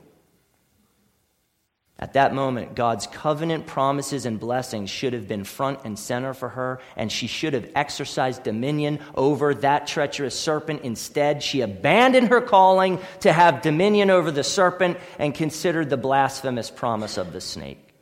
At 1.99 2.13
that 2.13 2.33
moment, 2.33 2.75
God's 2.75 3.07
covenant 3.07 3.67
promises 3.67 4.25
and 4.25 4.39
blessings 4.39 4.89
should 4.89 5.13
have 5.13 5.27
been 5.27 5.43
front 5.43 5.79
and 5.85 5.97
center 5.97 6.33
for 6.33 6.49
her, 6.49 6.79
and 6.97 7.11
she 7.11 7.27
should 7.27 7.53
have 7.53 7.69
exercised 7.75 8.43
dominion 8.43 8.99
over 9.15 9.53
that 9.53 9.87
treacherous 9.87 10.37
serpent. 10.37 10.81
Instead, 10.81 11.41
she 11.41 11.61
abandoned 11.61 12.27
her 12.27 12.41
calling 12.41 12.99
to 13.21 13.31
have 13.31 13.61
dominion 13.61 14.09
over 14.09 14.31
the 14.31 14.43
serpent 14.43 14.97
and 15.17 15.33
considered 15.33 15.89
the 15.89 15.97
blasphemous 15.97 16.69
promise 16.69 17.17
of 17.17 17.31
the 17.31 17.41
snake. 17.41 17.93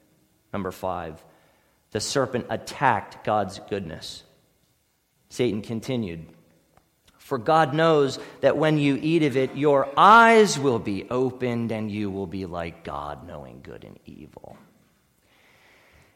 Number 0.51 0.71
five, 0.71 1.23
the 1.91 1.99
serpent 1.99 2.47
attacked 2.49 3.23
God's 3.23 3.59
goodness. 3.69 4.23
Satan 5.29 5.61
continued, 5.61 6.25
For 7.31 7.37
God 7.37 7.73
knows 7.73 8.19
that 8.41 8.57
when 8.57 8.77
you 8.77 8.99
eat 9.01 9.23
of 9.23 9.37
it, 9.37 9.55
your 9.55 9.87
eyes 9.95 10.59
will 10.59 10.79
be 10.79 11.09
opened 11.09 11.71
and 11.71 11.89
you 11.89 12.09
will 12.09 12.27
be 12.27 12.45
like 12.45 12.83
God, 12.83 13.25
knowing 13.25 13.61
good 13.63 13.85
and 13.85 13.97
evil. 14.05 14.57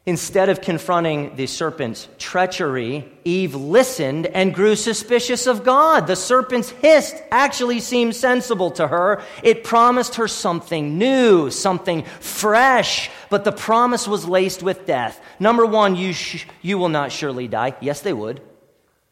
Instead 0.04 0.50
of 0.50 0.60
confronting 0.60 1.34
the 1.36 1.46
serpent's 1.46 2.06
treachery, 2.18 3.10
Eve 3.24 3.54
listened 3.54 4.26
and 4.26 4.52
grew 4.52 4.76
suspicious 4.76 5.46
of 5.46 5.64
God. 5.64 6.06
The 6.06 6.16
serpent's 6.16 6.68
hiss 6.68 7.14
actually 7.30 7.80
seemed 7.80 8.14
sensible 8.14 8.72
to 8.72 8.86
her. 8.86 9.22
It 9.42 9.64
promised 9.64 10.16
her 10.16 10.28
something 10.28 10.98
new, 10.98 11.50
something 11.50 12.04
fresh, 12.20 13.08
but 13.30 13.44
the 13.44 13.52
promise 13.52 14.06
was 14.06 14.28
laced 14.28 14.62
with 14.62 14.84
death. 14.84 15.18
Number 15.40 15.64
one, 15.64 15.96
you, 15.96 16.12
sh- 16.12 16.44
you 16.60 16.76
will 16.76 16.90
not 16.90 17.10
surely 17.10 17.48
die. 17.48 17.74
Yes, 17.80 18.02
they 18.02 18.12
would. 18.12 18.42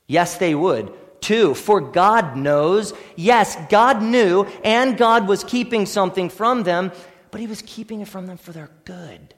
Yes, 0.07 0.37
they 0.37 0.55
would. 0.55 0.93
Two, 1.25 1.54
for 1.54 1.81
God 1.81 2.37
knows. 2.37 2.93
Yes, 3.16 3.57
God 3.71 4.02
knew, 4.02 4.45
and 4.62 4.99
God 4.99 5.26
was 5.26 5.43
keeping 5.43 5.87
something 5.87 6.28
from 6.28 6.64
them, 6.64 6.93
but 7.31 7.40
He 7.40 7.47
was 7.47 7.62
keeping 7.62 8.02
it 8.02 8.09
from 8.09 8.26
them 8.26 8.37
for 8.37 8.52
their 8.52 8.69
good. 8.85 9.33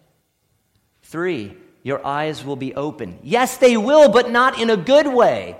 Three, 1.02 1.56
your 1.84 2.04
eyes 2.04 2.44
will 2.44 2.56
be 2.56 2.74
open. 2.74 3.20
Yes, 3.22 3.58
they 3.58 3.76
will, 3.76 4.10
but 4.10 4.32
not 4.32 4.60
in 4.60 4.68
a 4.68 4.76
good 4.76 5.06
way. 5.06 5.58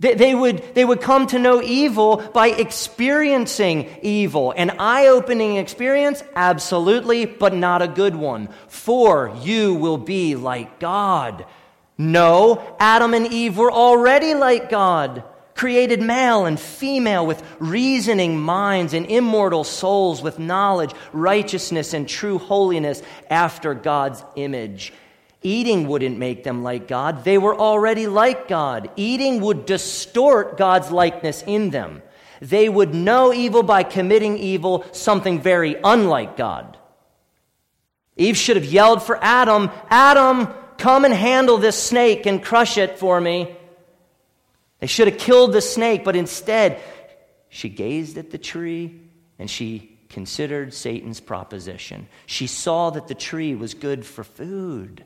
They, 0.00 0.14
they, 0.14 0.34
would, 0.34 0.74
they 0.74 0.84
would 0.84 1.00
come 1.00 1.28
to 1.28 1.38
know 1.38 1.62
evil 1.62 2.16
by 2.16 2.48
experiencing 2.48 3.88
evil. 4.02 4.50
An 4.56 4.70
eye 4.80 5.06
opening 5.06 5.58
experience? 5.58 6.24
Absolutely, 6.34 7.24
but 7.24 7.54
not 7.54 7.82
a 7.82 7.86
good 7.86 8.16
one. 8.16 8.48
For 8.66 9.32
you 9.42 9.74
will 9.74 9.98
be 9.98 10.34
like 10.34 10.80
God. 10.80 11.46
No, 11.96 12.76
Adam 12.80 13.14
and 13.14 13.32
Eve 13.32 13.56
were 13.56 13.70
already 13.70 14.34
like 14.34 14.68
God 14.68 15.22
created 15.54 16.00
male 16.00 16.46
and 16.46 16.58
female 16.58 17.26
with 17.26 17.42
reasoning 17.58 18.40
minds 18.40 18.94
and 18.94 19.06
immortal 19.06 19.64
souls 19.64 20.22
with 20.22 20.38
knowledge, 20.38 20.92
righteousness, 21.12 21.94
and 21.94 22.08
true 22.08 22.38
holiness 22.38 23.02
after 23.28 23.74
God's 23.74 24.24
image. 24.36 24.92
Eating 25.42 25.88
wouldn't 25.88 26.18
make 26.18 26.44
them 26.44 26.62
like 26.62 26.86
God. 26.86 27.24
They 27.24 27.36
were 27.36 27.56
already 27.56 28.06
like 28.06 28.48
God. 28.48 28.90
Eating 28.96 29.40
would 29.40 29.66
distort 29.66 30.56
God's 30.56 30.90
likeness 30.90 31.42
in 31.46 31.70
them. 31.70 32.02
They 32.40 32.68
would 32.68 32.94
know 32.94 33.32
evil 33.32 33.62
by 33.62 33.82
committing 33.82 34.38
evil, 34.38 34.84
something 34.92 35.40
very 35.40 35.76
unlike 35.82 36.36
God. 36.36 36.76
Eve 38.16 38.36
should 38.36 38.56
have 38.56 38.64
yelled 38.64 39.02
for 39.02 39.18
Adam, 39.22 39.70
Adam, 39.88 40.48
come 40.76 41.04
and 41.04 41.14
handle 41.14 41.58
this 41.58 41.80
snake 41.80 42.26
and 42.26 42.42
crush 42.42 42.78
it 42.78 42.98
for 42.98 43.20
me. 43.20 43.56
They 44.82 44.88
should 44.88 45.06
have 45.06 45.18
killed 45.18 45.52
the 45.52 45.60
snake, 45.60 46.02
but 46.02 46.16
instead, 46.16 46.80
she 47.48 47.68
gazed 47.68 48.18
at 48.18 48.32
the 48.32 48.36
tree 48.36 49.00
and 49.38 49.48
she 49.48 49.96
considered 50.08 50.74
Satan's 50.74 51.20
proposition. 51.20 52.08
She 52.26 52.48
saw 52.48 52.90
that 52.90 53.06
the 53.06 53.14
tree 53.14 53.54
was 53.54 53.74
good 53.74 54.04
for 54.04 54.24
food. 54.24 55.04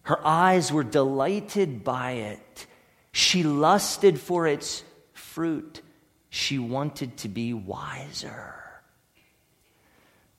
Her 0.00 0.26
eyes 0.26 0.72
were 0.72 0.82
delighted 0.82 1.84
by 1.84 2.12
it. 2.12 2.66
She 3.12 3.42
lusted 3.42 4.18
for 4.18 4.46
its 4.46 4.82
fruit. 5.12 5.82
She 6.30 6.58
wanted 6.58 7.18
to 7.18 7.28
be 7.28 7.52
wiser. 7.52 8.54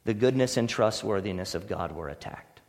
The 0.03 0.15
goodness 0.15 0.57
and 0.57 0.67
trustworthiness 0.67 1.53
of 1.53 1.67
God 1.67 1.91
were 1.91 2.09
attacked. 2.09 2.61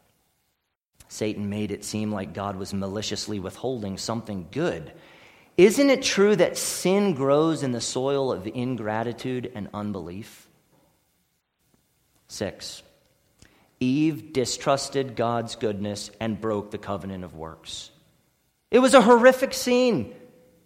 Satan 1.09 1.49
made 1.49 1.71
it 1.71 1.83
seem 1.83 2.13
like 2.13 2.35
God 2.35 2.57
was 2.57 2.75
maliciously 2.75 3.41
withholding 3.41 3.97
something 3.97 4.49
good 4.51 4.93
isn't 5.57 5.91
it 5.91 6.03
true 6.03 6.35
that 6.37 6.57
sin 6.57 7.15
grows 7.15 7.63
in 7.63 7.73
the 7.73 7.81
soil 7.81 8.33
of 8.33 8.47
ingratitude 8.47 9.53
and 9.55 9.69
unbelief? 9.75 10.49
Six, 12.29 12.83
Eve 13.79 14.33
distrusted 14.33 15.17
God's 15.17 15.57
goodness 15.57 16.11
and 16.19 16.41
broke 16.41 16.71
the 16.71 16.79
covenant 16.79 17.25
of 17.25 17.35
works. 17.35 17.91
It 18.71 18.79
was 18.79 18.95
a 18.95 19.03
horrific 19.03 19.53
scene. 19.53 20.15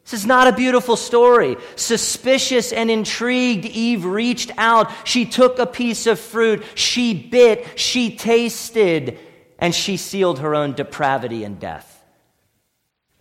This 0.05 0.21
is 0.21 0.27
not 0.27 0.47
a 0.47 0.53
beautiful 0.53 0.95
story. 0.95 1.57
Suspicious 1.75 2.73
and 2.73 2.89
intrigued, 2.89 3.65
Eve 3.65 4.05
reached 4.05 4.53
out. 4.57 4.93
She 5.03 5.25
took 5.25 5.59
a 5.59 5.67
piece 5.67 6.07
of 6.07 6.21
fruit. 6.21 6.63
She 6.77 7.13
bit. 7.13 7.81
She 7.81 8.17
tasted. 8.17 9.19
And 9.59 9.75
she 9.75 9.97
sealed 9.97 10.39
her 10.39 10.55
own 10.55 10.75
depravity 10.75 11.43
and 11.43 11.59
death. 11.59 11.96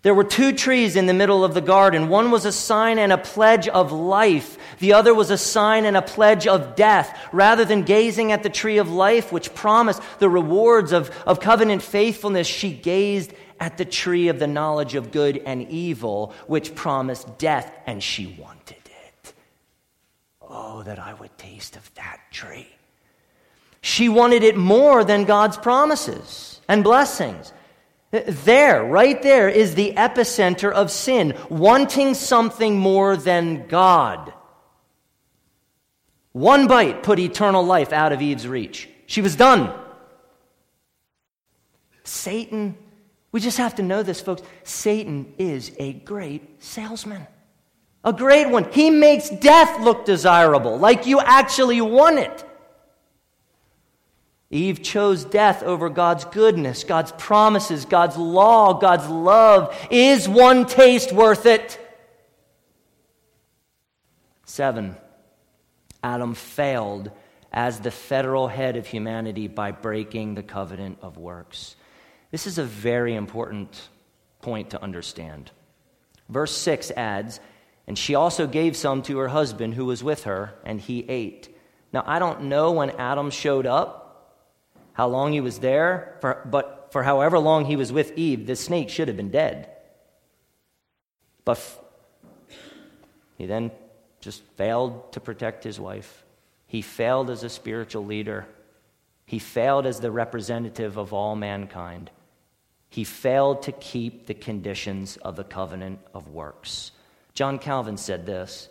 There 0.05 0.13
were 0.13 0.23
two 0.23 0.53
trees 0.53 0.95
in 0.95 1.07
the 1.07 1.15
middle 1.15 1.43
of 1.43 1.55
the 1.55 1.61
garden. 1.61 2.09
One 2.09 2.29
was 2.29 2.45
a 2.45 2.51
sign 2.51 2.99
and 2.99 3.11
a 3.11 3.17
pledge 3.17 3.67
of 3.67 3.91
life. 3.91 4.55
The 4.77 4.93
other 4.93 5.15
was 5.15 5.31
a 5.31 5.37
sign 5.37 5.83
and 5.83 5.97
a 5.97 6.01
pledge 6.03 6.45
of 6.45 6.75
death. 6.75 7.27
Rather 7.31 7.65
than 7.65 7.81
gazing 7.81 8.31
at 8.31 8.43
the 8.43 8.51
tree 8.51 8.77
of 8.77 8.91
life, 8.91 9.31
which 9.31 9.55
promised 9.55 10.03
the 10.19 10.29
rewards 10.29 10.91
of, 10.91 11.09
of 11.25 11.39
covenant 11.39 11.81
faithfulness, 11.81 12.45
she 12.45 12.71
gazed 12.71 13.33
at 13.59 13.79
the 13.79 13.83
tree 13.83 14.27
of 14.27 14.37
the 14.37 14.45
knowledge 14.45 14.93
of 14.93 15.11
good 15.11 15.37
and 15.37 15.67
evil, 15.69 16.35
which 16.45 16.75
promised 16.75 17.39
death, 17.39 17.71
and 17.87 18.03
she 18.03 18.27
wanted 18.39 18.77
it. 18.85 19.33
Oh, 20.39 20.83
that 20.83 20.99
I 20.99 21.15
would 21.15 21.35
taste 21.39 21.75
of 21.75 21.91
that 21.95 22.19
tree. 22.29 22.69
She 23.81 24.07
wanted 24.07 24.43
it 24.43 24.55
more 24.55 25.03
than 25.03 25.25
God's 25.25 25.57
promises 25.57 26.61
and 26.67 26.83
blessings. 26.83 27.51
There, 28.23 28.83
right 28.83 29.21
there, 29.21 29.49
is 29.49 29.75
the 29.75 29.93
epicenter 29.97 30.71
of 30.71 30.89
sin, 30.89 31.35
wanting 31.49 32.13
something 32.13 32.77
more 32.77 33.17
than 33.17 33.67
God. 33.67 34.33
One 36.31 36.67
bite 36.67 37.03
put 37.03 37.19
eternal 37.19 37.63
life 37.63 37.91
out 37.91 38.13
of 38.13 38.21
Eve's 38.21 38.47
reach. 38.47 38.89
She 39.05 39.21
was 39.21 39.35
done. 39.35 39.73
Satan, 42.03 42.77
we 43.31 43.41
just 43.41 43.57
have 43.57 43.75
to 43.75 43.83
know 43.83 44.03
this, 44.03 44.21
folks. 44.21 44.43
Satan 44.63 45.33
is 45.37 45.71
a 45.77 45.93
great 45.93 46.63
salesman. 46.63 47.27
A 48.03 48.13
great 48.13 48.49
one. 48.49 48.71
He 48.71 48.91
makes 48.91 49.29
death 49.29 49.81
look 49.81 50.05
desirable, 50.05 50.77
like 50.77 51.05
you 51.05 51.19
actually 51.19 51.81
want 51.81 52.19
it. 52.19 52.45
Eve 54.55 54.81
chose 54.81 55.25
death 55.25 55.63
over 55.63 55.89
God's 55.89 56.23
goodness, 56.23 56.85
God's 56.85 57.11
promises, 57.11 57.83
God's 57.83 58.15
law, 58.15 58.73
God's 58.73 59.07
love. 59.07 59.75
Is 59.91 60.29
one 60.29 60.65
taste 60.65 61.11
worth 61.11 61.45
it? 61.45 61.77
Seven, 64.45 64.95
Adam 66.01 66.35
failed 66.35 67.11
as 67.51 67.81
the 67.81 67.91
federal 67.91 68.47
head 68.47 68.77
of 68.77 68.87
humanity 68.87 69.47
by 69.47 69.71
breaking 69.71 70.35
the 70.35 70.43
covenant 70.43 70.99
of 71.01 71.17
works. 71.17 71.75
This 72.31 72.47
is 72.47 72.57
a 72.57 72.63
very 72.63 73.13
important 73.13 73.89
point 74.41 74.69
to 74.69 74.81
understand. 74.81 75.51
Verse 76.29 76.55
6 76.55 76.91
adds, 76.91 77.41
And 77.87 77.97
she 77.97 78.15
also 78.15 78.47
gave 78.47 78.77
some 78.77 79.01
to 79.03 79.17
her 79.17 79.27
husband 79.27 79.73
who 79.73 79.85
was 79.85 80.03
with 80.03 80.23
her, 80.23 80.53
and 80.63 80.79
he 80.79 81.05
ate. 81.09 81.53
Now, 81.91 82.03
I 82.05 82.19
don't 82.19 82.43
know 82.43 82.71
when 82.71 82.91
Adam 82.91 83.31
showed 83.31 83.65
up 83.65 84.04
how 84.95 85.07
long 85.07 85.33
he 85.33 85.41
was 85.41 85.59
there, 85.59 86.17
for, 86.21 86.41
but 86.45 86.87
for 86.91 87.03
however 87.03 87.37
long 87.37 87.65
he 87.65 87.75
was 87.75 87.91
with 87.91 88.17
Eve, 88.17 88.47
the 88.47 88.55
snake 88.55 88.89
should 88.89 89.09
have 89.09 89.17
been 89.17 89.29
dead. 89.29 89.69
But 91.43 91.57
f- 91.57 91.79
he 93.37 93.45
then 93.45 93.71
just 94.21 94.41
failed 94.55 95.11
to 95.11 95.19
protect 95.19 95.65
his 95.65 95.81
wife. 95.81 96.23
He 96.65 96.81
failed 96.81 97.29
as 97.29 97.43
a 97.43 97.49
spiritual 97.49 98.05
leader. 98.05 98.47
He 99.25 99.37
failed 99.37 99.85
as 99.85 99.99
the 99.99 100.11
representative 100.11 100.97
of 100.97 101.11
all 101.11 101.35
mankind. 101.35 102.09
He 102.89 103.03
failed 103.03 103.63
to 103.63 103.73
keep 103.73 104.27
the 104.27 104.33
conditions 104.33 105.17
of 105.17 105.35
the 105.35 105.43
covenant 105.43 105.99
of 106.13 106.29
works. 106.29 106.91
John 107.33 107.59
Calvin 107.59 107.97
said 107.97 108.25
this 108.25 108.69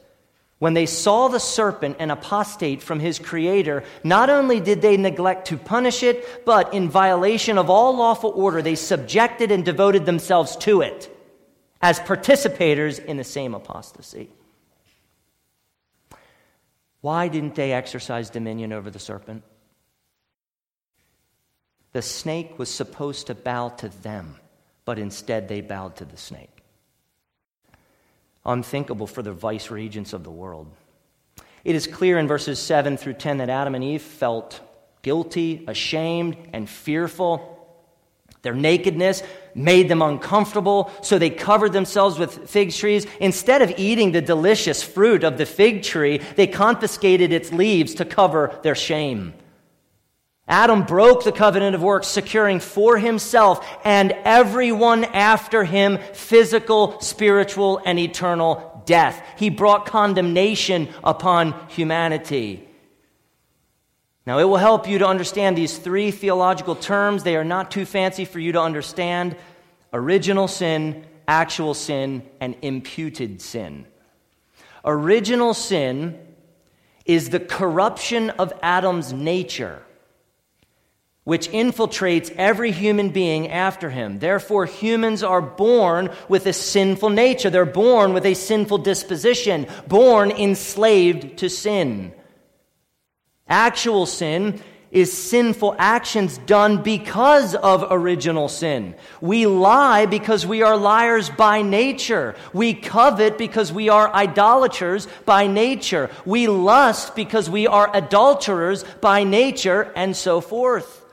When 0.58 0.74
they 0.74 0.86
saw 0.86 1.28
the 1.28 1.40
serpent 1.40 1.96
and 1.98 2.12
apostate 2.12 2.80
from 2.80 3.00
his 3.00 3.18
creator, 3.18 3.82
not 4.02 4.30
only 4.30 4.60
did 4.60 4.82
they 4.82 4.96
neglect 4.96 5.48
to 5.48 5.56
punish 5.56 6.02
it, 6.02 6.44
but 6.46 6.72
in 6.72 6.88
violation 6.88 7.58
of 7.58 7.68
all 7.68 7.96
lawful 7.96 8.30
order, 8.30 8.62
they 8.62 8.76
subjected 8.76 9.50
and 9.50 9.64
devoted 9.64 10.06
themselves 10.06 10.56
to 10.58 10.80
it 10.80 11.10
as 11.82 12.00
participators 12.00 13.04
in 13.04 13.16
the 13.16 13.24
same 13.24 13.54
apostasy. 13.54 14.30
Why 17.00 17.28
didn't 17.28 17.56
they 17.56 17.72
exercise 17.72 18.30
dominion 18.30 18.72
over 18.72 18.90
the 18.90 18.98
serpent? 18.98 19.42
The 21.92 22.00
snake 22.00 22.58
was 22.58 22.70
supposed 22.70 23.26
to 23.26 23.34
bow 23.34 23.68
to 23.68 23.88
them, 23.88 24.36
but 24.86 24.98
instead 24.98 25.48
they 25.48 25.60
bowed 25.60 25.96
to 25.96 26.06
the 26.06 26.16
snake. 26.16 26.53
Unthinkable 28.46 29.06
for 29.06 29.22
the 29.22 29.32
vice 29.32 29.70
regents 29.70 30.12
of 30.12 30.24
the 30.24 30.30
world. 30.30 30.70
It 31.64 31.74
is 31.74 31.86
clear 31.86 32.18
in 32.18 32.28
verses 32.28 32.58
7 32.58 32.96
through 32.96 33.14
10 33.14 33.38
that 33.38 33.48
Adam 33.48 33.74
and 33.74 33.82
Eve 33.82 34.02
felt 34.02 34.60
guilty, 35.02 35.64
ashamed, 35.66 36.36
and 36.52 36.68
fearful. 36.68 37.50
Their 38.42 38.54
nakedness 38.54 39.22
made 39.54 39.88
them 39.88 40.02
uncomfortable, 40.02 40.90
so 41.02 41.18
they 41.18 41.30
covered 41.30 41.72
themselves 41.72 42.18
with 42.18 42.50
fig 42.50 42.72
trees. 42.72 43.06
Instead 43.18 43.62
of 43.62 43.72
eating 43.78 44.12
the 44.12 44.20
delicious 44.20 44.82
fruit 44.82 45.24
of 45.24 45.38
the 45.38 45.46
fig 45.46 45.82
tree, 45.82 46.18
they 46.36 46.46
confiscated 46.46 47.32
its 47.32 47.52
leaves 47.52 47.94
to 47.94 48.04
cover 48.04 48.58
their 48.62 48.74
shame. 48.74 49.32
Adam 50.46 50.82
broke 50.82 51.24
the 51.24 51.32
covenant 51.32 51.74
of 51.74 51.82
works, 51.82 52.06
securing 52.06 52.60
for 52.60 52.98
himself 52.98 53.66
and 53.82 54.12
everyone 54.24 55.04
after 55.04 55.64
him 55.64 55.98
physical, 56.12 57.00
spiritual, 57.00 57.80
and 57.84 57.98
eternal 57.98 58.82
death. 58.84 59.22
He 59.38 59.48
brought 59.48 59.86
condemnation 59.86 60.88
upon 61.02 61.54
humanity. 61.68 62.68
Now, 64.26 64.38
it 64.38 64.44
will 64.44 64.58
help 64.58 64.86
you 64.86 64.98
to 64.98 65.06
understand 65.06 65.56
these 65.56 65.76
three 65.78 66.10
theological 66.10 66.76
terms. 66.76 67.22
They 67.22 67.36
are 67.36 67.44
not 67.44 67.70
too 67.70 67.86
fancy 67.86 68.24
for 68.26 68.38
you 68.38 68.52
to 68.52 68.60
understand 68.60 69.36
original 69.92 70.48
sin, 70.48 71.06
actual 71.26 71.72
sin, 71.72 72.22
and 72.40 72.56
imputed 72.60 73.40
sin. 73.40 73.86
Original 74.84 75.54
sin 75.54 76.18
is 77.06 77.30
the 77.30 77.40
corruption 77.40 78.30
of 78.30 78.52
Adam's 78.62 79.12
nature 79.12 79.83
which 81.24 81.48
infiltrates 81.50 82.30
every 82.36 82.70
human 82.70 83.08
being 83.08 83.50
after 83.50 83.90
him. 83.90 84.18
Therefore, 84.18 84.66
humans 84.66 85.22
are 85.22 85.40
born 85.40 86.10
with 86.28 86.46
a 86.46 86.52
sinful 86.52 87.10
nature. 87.10 87.50
They're 87.50 87.64
born 87.64 88.12
with 88.12 88.26
a 88.26 88.34
sinful 88.34 88.78
disposition, 88.78 89.66
born 89.88 90.30
enslaved 90.30 91.38
to 91.38 91.48
sin. 91.48 92.12
Actual 93.48 94.06
sin 94.06 94.60
is 94.90 95.12
sinful 95.12 95.74
actions 95.76 96.38
done 96.46 96.80
because 96.80 97.54
of 97.56 97.84
original 97.90 98.48
sin. 98.48 98.94
We 99.20 99.46
lie 99.46 100.06
because 100.06 100.46
we 100.46 100.62
are 100.62 100.76
liars 100.76 101.30
by 101.30 101.62
nature. 101.62 102.36
We 102.52 102.74
covet 102.74 103.36
because 103.36 103.72
we 103.72 103.88
are 103.88 104.14
idolaters 104.14 105.08
by 105.24 105.48
nature. 105.48 106.10
We 106.24 106.46
lust 106.46 107.16
because 107.16 107.50
we 107.50 107.66
are 107.66 107.90
adulterers 107.92 108.84
by 109.00 109.24
nature, 109.24 109.90
and 109.96 110.14
so 110.16 110.40
forth. 110.40 111.03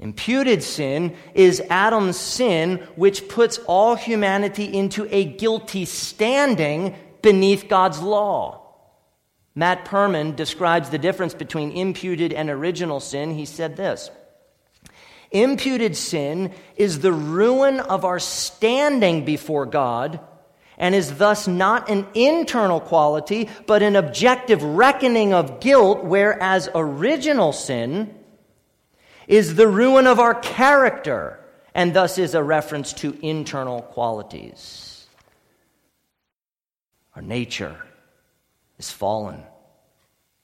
Imputed 0.00 0.62
sin 0.62 1.14
is 1.34 1.62
Adam's 1.68 2.16
sin, 2.16 2.78
which 2.96 3.28
puts 3.28 3.58
all 3.66 3.96
humanity 3.96 4.64
into 4.64 5.06
a 5.14 5.24
guilty 5.24 5.84
standing 5.84 6.96
beneath 7.20 7.68
God's 7.68 8.00
law. 8.00 8.62
Matt 9.54 9.84
Perman 9.84 10.34
describes 10.34 10.88
the 10.88 10.96
difference 10.96 11.34
between 11.34 11.72
imputed 11.72 12.32
and 12.32 12.48
original 12.48 12.98
sin. 12.98 13.34
He 13.34 13.44
said 13.44 13.76
this 13.76 14.10
Imputed 15.32 15.94
sin 15.94 16.54
is 16.76 17.00
the 17.00 17.12
ruin 17.12 17.78
of 17.80 18.06
our 18.06 18.18
standing 18.18 19.26
before 19.26 19.66
God 19.66 20.18
and 20.78 20.94
is 20.94 21.18
thus 21.18 21.46
not 21.46 21.90
an 21.90 22.06
internal 22.14 22.80
quality, 22.80 23.50
but 23.66 23.82
an 23.82 23.96
objective 23.96 24.62
reckoning 24.62 25.34
of 25.34 25.60
guilt, 25.60 26.04
whereas 26.04 26.70
original 26.74 27.52
sin 27.52 28.14
is 29.30 29.54
the 29.54 29.68
ruin 29.68 30.08
of 30.08 30.18
our 30.18 30.34
character, 30.34 31.38
and 31.72 31.94
thus 31.94 32.18
is 32.18 32.34
a 32.34 32.42
reference 32.42 32.92
to 32.92 33.16
internal 33.24 33.80
qualities. 33.80 35.06
Our 37.14 37.22
nature 37.22 37.76
is 38.76 38.90
fallen, 38.90 39.44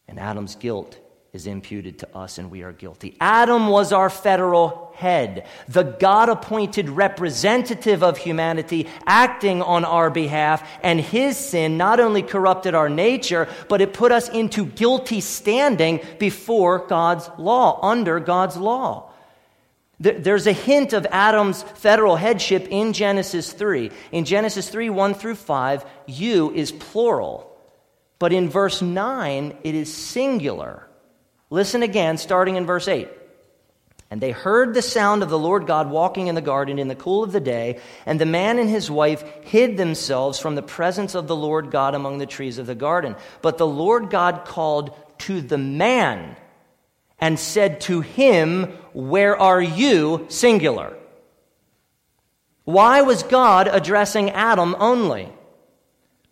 and 0.07 0.20
Adam's 0.20 0.55
guilt 0.55 1.01
is 1.37 1.46
imputed 1.46 1.99
to 2.01 2.16
us, 2.16 2.38
and 2.38 2.51
we 2.51 2.62
are 2.62 2.72
guilty. 2.72 3.14
Adam 3.20 3.68
was 3.68 3.92
our 3.92 4.09
federal 4.09 4.90
head, 4.96 5.46
the 5.68 5.83
God 5.83 6.31
appointed 6.31 6.88
representative 6.88 8.03
of 8.03 8.16
humanity 8.16 8.88
acting 9.07 9.61
on 9.61 9.85
our 9.85 10.09
behalf, 10.11 10.66
and 10.83 10.99
his 10.99 11.37
sin 11.37 11.77
not 11.77 12.01
only 12.01 12.22
corrupted 12.22 12.75
our 12.75 12.88
nature, 12.88 13.46
but 13.68 13.83
it 13.83 13.92
put 13.92 14.11
us 14.11 14.31
into 14.31 14.64
guilty 14.64 15.20
standing 15.20 16.01
before 16.18 16.87
God's 16.87 17.29
law, 17.37 17.79
under 17.83 18.18
God's 18.18 18.57
law. 18.57 19.12
There's 20.01 20.46
a 20.46 20.53
hint 20.53 20.94
of 20.94 21.07
Adam's 21.11 21.62
federal 21.62 22.16
headship 22.16 22.66
in 22.70 22.92
Genesis 22.92 23.53
3. 23.53 23.90
In 24.12 24.25
Genesis 24.25 24.68
3, 24.68 24.90
1 24.90 25.14
through 25.14 25.37
5, 25.37 25.85
you 26.07 26.53
is 26.53 26.72
plural. 26.72 27.53
But 28.18 28.33
in 28.33 28.49
verse 28.49 28.81
9, 28.81 29.57
it 29.62 29.75
is 29.75 29.92
singular. 29.92 30.86
Listen 31.57 31.83
again, 31.83 32.19
starting 32.19 32.57
in 32.57 32.66
verse 32.66 32.87
8. 32.87 33.09
And 34.11 34.21
they 34.21 34.31
heard 34.31 34.75
the 34.75 34.83
sound 34.83 35.23
of 35.23 35.31
the 35.31 35.38
Lord 35.38 35.66
God 35.66 35.88
walking 35.90 36.27
in 36.27 36.35
the 36.35 36.42
garden 36.42 36.79
in 36.79 36.88
the 36.88 36.95
cool 36.95 37.25
of 37.25 37.33
the 37.33 37.40
day, 37.40 37.81
and 38.05 38.21
the 38.21 38.27
man 38.27 38.59
and 38.59 38.69
his 38.69 38.90
wife 38.90 39.25
hid 39.42 39.79
themselves 39.79 40.38
from 40.38 40.55
the 40.55 40.61
presence 40.61 41.14
of 41.14 41.29
the 41.29 41.35
Lord 41.35 41.71
God 41.71 41.95
among 41.95 42.19
the 42.19 42.27
trees 42.27 42.59
of 42.59 42.66
the 42.66 42.75
garden. 42.75 43.16
But 43.40 43.57
the 43.57 43.66
Lord 43.66 44.11
God 44.11 44.45
called 44.45 44.95
to 45.21 45.40
the 45.40 45.57
man 45.57 46.37
and 47.19 47.38
said 47.38 47.81
to 47.83 48.03
him, 48.03 48.64
Where 48.92 49.35
are 49.35 49.62
you? 49.62 50.27
Singular. 50.29 50.95
Why 52.64 53.01
was 53.01 53.23
God 53.23 53.66
addressing 53.66 54.29
Adam 54.29 54.77
only? 54.79 55.33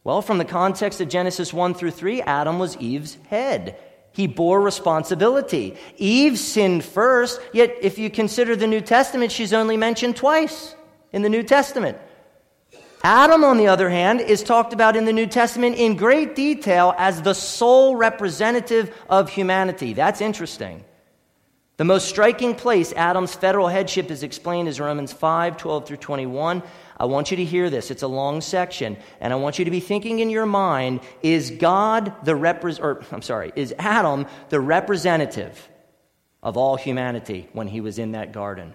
Well, 0.04 0.20
from 0.20 0.36
the 0.36 0.44
context 0.44 1.00
of 1.00 1.08
Genesis 1.08 1.50
1 1.50 1.72
through 1.72 1.92
3, 1.92 2.20
Adam 2.20 2.58
was 2.58 2.76
Eve's 2.76 3.16
head. 3.30 3.78
He 4.14 4.28
bore 4.28 4.60
responsibility. 4.60 5.76
Eve 5.96 6.38
sinned 6.38 6.84
first, 6.84 7.40
yet 7.52 7.76
if 7.82 7.98
you 7.98 8.08
consider 8.08 8.54
the 8.54 8.68
New 8.68 8.80
Testament, 8.80 9.32
she's 9.32 9.52
only 9.52 9.76
mentioned 9.76 10.14
twice 10.14 10.76
in 11.12 11.22
the 11.22 11.28
New 11.28 11.42
Testament. 11.42 11.98
Adam, 13.02 13.42
on 13.42 13.58
the 13.58 13.66
other 13.66 13.90
hand, 13.90 14.20
is 14.20 14.44
talked 14.44 14.72
about 14.72 14.94
in 14.94 15.04
the 15.04 15.12
New 15.12 15.26
Testament 15.26 15.76
in 15.76 15.96
great 15.96 16.36
detail 16.36 16.94
as 16.96 17.22
the 17.22 17.34
sole 17.34 17.96
representative 17.96 18.96
of 19.10 19.28
humanity. 19.28 19.92
That's 19.92 20.20
interesting. 20.20 20.84
The 21.76 21.84
most 21.84 22.08
striking 22.08 22.54
place 22.54 22.92
Adam's 22.92 23.34
federal 23.34 23.66
headship 23.66 24.12
is 24.12 24.22
explained 24.22 24.68
is 24.68 24.78
Romans 24.78 25.12
5 25.12 25.56
12 25.56 25.86
through 25.86 25.96
21. 25.96 26.62
I 27.04 27.06
want 27.06 27.30
you 27.30 27.36
to 27.36 27.44
hear 27.44 27.68
this. 27.68 27.90
It's 27.90 28.02
a 28.02 28.08
long 28.08 28.40
section, 28.40 28.96
and 29.20 29.30
I 29.30 29.36
want 29.36 29.58
you 29.58 29.66
to 29.66 29.70
be 29.70 29.80
thinking 29.80 30.20
in 30.20 30.30
your 30.30 30.46
mind 30.46 31.00
is 31.22 31.50
God 31.50 32.14
the 32.24 32.32
repres- 32.32 32.82
or 32.82 33.04
I'm 33.12 33.20
sorry, 33.20 33.52
is 33.54 33.74
Adam 33.78 34.24
the 34.48 34.58
representative 34.58 35.68
of 36.42 36.56
all 36.56 36.76
humanity 36.76 37.46
when 37.52 37.68
he 37.68 37.82
was 37.82 37.98
in 37.98 38.12
that 38.12 38.32
garden? 38.32 38.72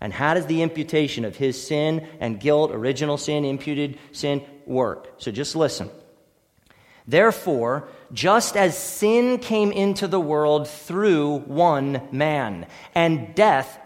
And 0.00 0.10
how 0.10 0.32
does 0.32 0.46
the 0.46 0.62
imputation 0.62 1.26
of 1.26 1.36
his 1.36 1.62
sin 1.62 2.08
and 2.18 2.40
guilt, 2.40 2.70
original 2.72 3.18
sin, 3.18 3.44
imputed 3.44 3.98
sin, 4.10 4.42
work? 4.64 5.12
So 5.18 5.30
just 5.30 5.54
listen. 5.54 5.90
Therefore, 7.06 7.88
just 8.10 8.56
as 8.56 8.78
sin 8.78 9.36
came 9.36 9.70
into 9.70 10.08
the 10.08 10.18
world 10.18 10.66
through 10.66 11.40
one 11.40 12.08
man, 12.10 12.68
and 12.94 13.34
death 13.34 13.85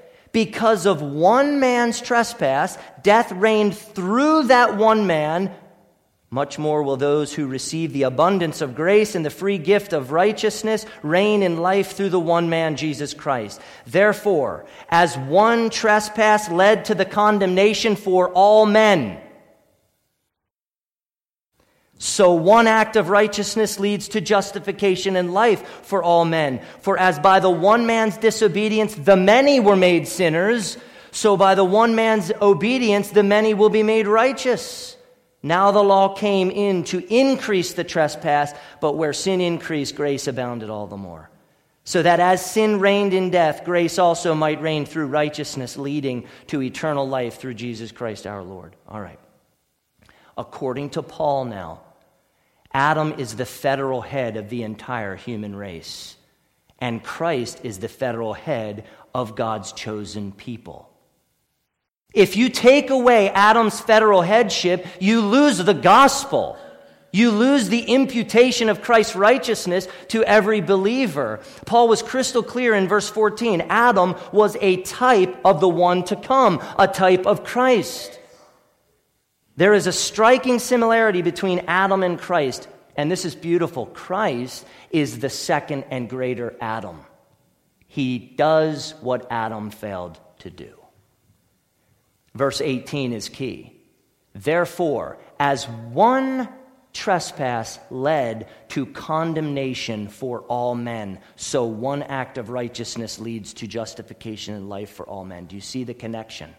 because 0.31 0.85
of 0.85 1.01
one 1.01 1.59
man's 1.59 1.99
trespass, 2.01 2.77
death 3.03 3.31
reigned 3.31 3.75
through 3.75 4.43
that 4.43 4.77
one 4.77 5.07
man, 5.07 5.53
much 6.29 6.57
more 6.57 6.81
will 6.81 6.95
those 6.95 7.33
who 7.33 7.45
receive 7.45 7.91
the 7.91 8.03
abundance 8.03 8.61
of 8.61 8.73
grace 8.73 9.15
and 9.15 9.25
the 9.25 9.29
free 9.29 9.57
gift 9.57 9.91
of 9.91 10.13
righteousness 10.13 10.85
reign 11.03 11.43
in 11.43 11.57
life 11.57 11.91
through 11.91 12.09
the 12.09 12.19
one 12.19 12.49
man, 12.49 12.77
Jesus 12.77 13.13
Christ. 13.13 13.59
Therefore, 13.85 14.65
as 14.87 15.17
one 15.17 15.69
trespass 15.69 16.49
led 16.49 16.85
to 16.85 16.95
the 16.95 17.03
condemnation 17.03 17.97
for 17.97 18.29
all 18.29 18.65
men, 18.65 19.19
so 22.01 22.33
one 22.33 22.65
act 22.65 22.95
of 22.95 23.09
righteousness 23.09 23.79
leads 23.79 24.07
to 24.09 24.21
justification 24.21 25.15
and 25.15 25.35
life 25.35 25.85
for 25.85 26.01
all 26.01 26.25
men. 26.25 26.59
For 26.79 26.97
as 26.97 27.19
by 27.19 27.39
the 27.39 27.51
one 27.51 27.85
man's 27.85 28.17
disobedience 28.17 28.95
the 28.95 29.15
many 29.15 29.59
were 29.59 29.75
made 29.75 30.07
sinners, 30.07 30.77
so 31.11 31.37
by 31.37 31.53
the 31.53 31.63
one 31.63 31.93
man's 31.93 32.31
obedience 32.41 33.11
the 33.11 33.21
many 33.21 33.53
will 33.53 33.69
be 33.69 33.83
made 33.83 34.07
righteous. 34.07 34.97
Now 35.43 35.69
the 35.69 35.83
law 35.83 36.15
came 36.15 36.49
in 36.49 36.85
to 36.85 37.05
increase 37.13 37.73
the 37.73 37.83
trespass, 37.83 38.51
but 38.79 38.97
where 38.97 39.13
sin 39.13 39.39
increased, 39.39 39.95
grace 39.95 40.25
abounded 40.25 40.71
all 40.71 40.87
the 40.87 40.97
more. 40.97 41.29
So 41.83 42.01
that 42.01 42.19
as 42.19 42.43
sin 42.43 42.79
reigned 42.79 43.13
in 43.13 43.29
death, 43.29 43.63
grace 43.63 43.99
also 43.99 44.33
might 44.33 44.59
reign 44.59 44.87
through 44.87 45.05
righteousness, 45.05 45.77
leading 45.77 46.25
to 46.47 46.63
eternal 46.63 47.07
life 47.07 47.37
through 47.37 47.53
Jesus 47.53 47.91
Christ 47.91 48.25
our 48.25 48.41
Lord. 48.41 48.75
All 48.89 48.99
right. 48.99 49.19
According 50.35 50.89
to 50.91 51.03
Paul 51.03 51.45
now, 51.45 51.81
Adam 52.73 53.15
is 53.17 53.35
the 53.35 53.45
federal 53.45 54.01
head 54.01 54.37
of 54.37 54.49
the 54.49 54.63
entire 54.63 55.15
human 55.15 55.55
race, 55.55 56.15
and 56.79 57.03
Christ 57.03 57.61
is 57.63 57.79
the 57.79 57.89
federal 57.89 58.33
head 58.33 58.85
of 59.13 59.35
God's 59.35 59.73
chosen 59.73 60.31
people. 60.31 60.89
If 62.13 62.35
you 62.35 62.49
take 62.49 62.89
away 62.89 63.29
Adam's 63.29 63.79
federal 63.79 64.21
headship, 64.21 64.85
you 64.99 65.21
lose 65.21 65.57
the 65.57 65.73
gospel. 65.73 66.57
You 67.13 67.31
lose 67.31 67.67
the 67.67 67.83
imputation 67.83 68.69
of 68.69 68.81
Christ's 68.81 69.15
righteousness 69.15 69.87
to 70.09 70.23
every 70.23 70.61
believer. 70.61 71.41
Paul 71.65 71.89
was 71.89 72.01
crystal 72.01 72.43
clear 72.43 72.73
in 72.73 72.87
verse 72.87 73.09
14. 73.09 73.61
Adam 73.69 74.15
was 74.31 74.55
a 74.61 74.81
type 74.83 75.37
of 75.43 75.59
the 75.59 75.69
one 75.69 76.03
to 76.05 76.15
come, 76.15 76.61
a 76.79 76.87
type 76.87 77.25
of 77.25 77.43
Christ. 77.43 78.17
There 79.55 79.73
is 79.73 79.87
a 79.87 79.91
striking 79.91 80.59
similarity 80.59 81.21
between 81.21 81.65
Adam 81.67 82.03
and 82.03 82.19
Christ, 82.19 82.67
and 82.95 83.11
this 83.11 83.25
is 83.25 83.35
beautiful. 83.35 83.85
Christ 83.87 84.65
is 84.89 85.19
the 85.19 85.29
second 85.29 85.85
and 85.89 86.09
greater 86.09 86.55
Adam. 86.61 87.01
He 87.87 88.17
does 88.19 88.93
what 89.01 89.27
Adam 89.29 89.69
failed 89.69 90.19
to 90.39 90.49
do. 90.49 90.73
Verse 92.33 92.61
18 92.61 93.11
is 93.11 93.27
key. 93.27 93.75
Therefore, 94.33 95.17
as 95.39 95.67
one 95.67 96.47
trespass 96.93 97.79
led 97.89 98.47
to 98.69 98.85
condemnation 98.85 100.07
for 100.07 100.41
all 100.41 100.75
men, 100.75 101.19
so 101.35 101.65
one 101.65 102.03
act 102.03 102.37
of 102.37 102.49
righteousness 102.49 103.19
leads 103.19 103.53
to 103.55 103.67
justification 103.67 104.55
and 104.55 104.69
life 104.69 104.91
for 104.91 105.07
all 105.07 105.25
men. 105.25 105.45
Do 105.45 105.55
you 105.55 105.61
see 105.61 105.83
the 105.83 105.93
connection? 105.93 106.53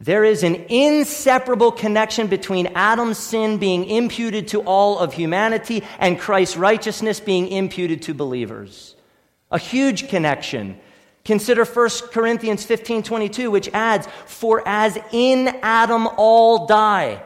There 0.00 0.22
is 0.22 0.44
an 0.44 0.54
inseparable 0.68 1.72
connection 1.72 2.28
between 2.28 2.68
Adam's 2.68 3.18
sin 3.18 3.58
being 3.58 3.84
imputed 3.84 4.48
to 4.48 4.60
all 4.60 4.98
of 4.98 5.12
humanity 5.12 5.82
and 5.98 6.18
Christ's 6.18 6.56
righteousness 6.56 7.18
being 7.18 7.48
imputed 7.48 8.02
to 8.02 8.14
believers. 8.14 8.94
A 9.50 9.58
huge 9.58 10.08
connection. 10.08 10.78
Consider 11.24 11.64
1 11.64 11.90
Corinthians 12.12 12.64
15 12.64 13.02
22, 13.02 13.50
which 13.50 13.68
adds, 13.74 14.06
For 14.26 14.66
as 14.66 14.96
in 15.10 15.48
Adam 15.62 16.08
all 16.16 16.66
die, 16.66 17.22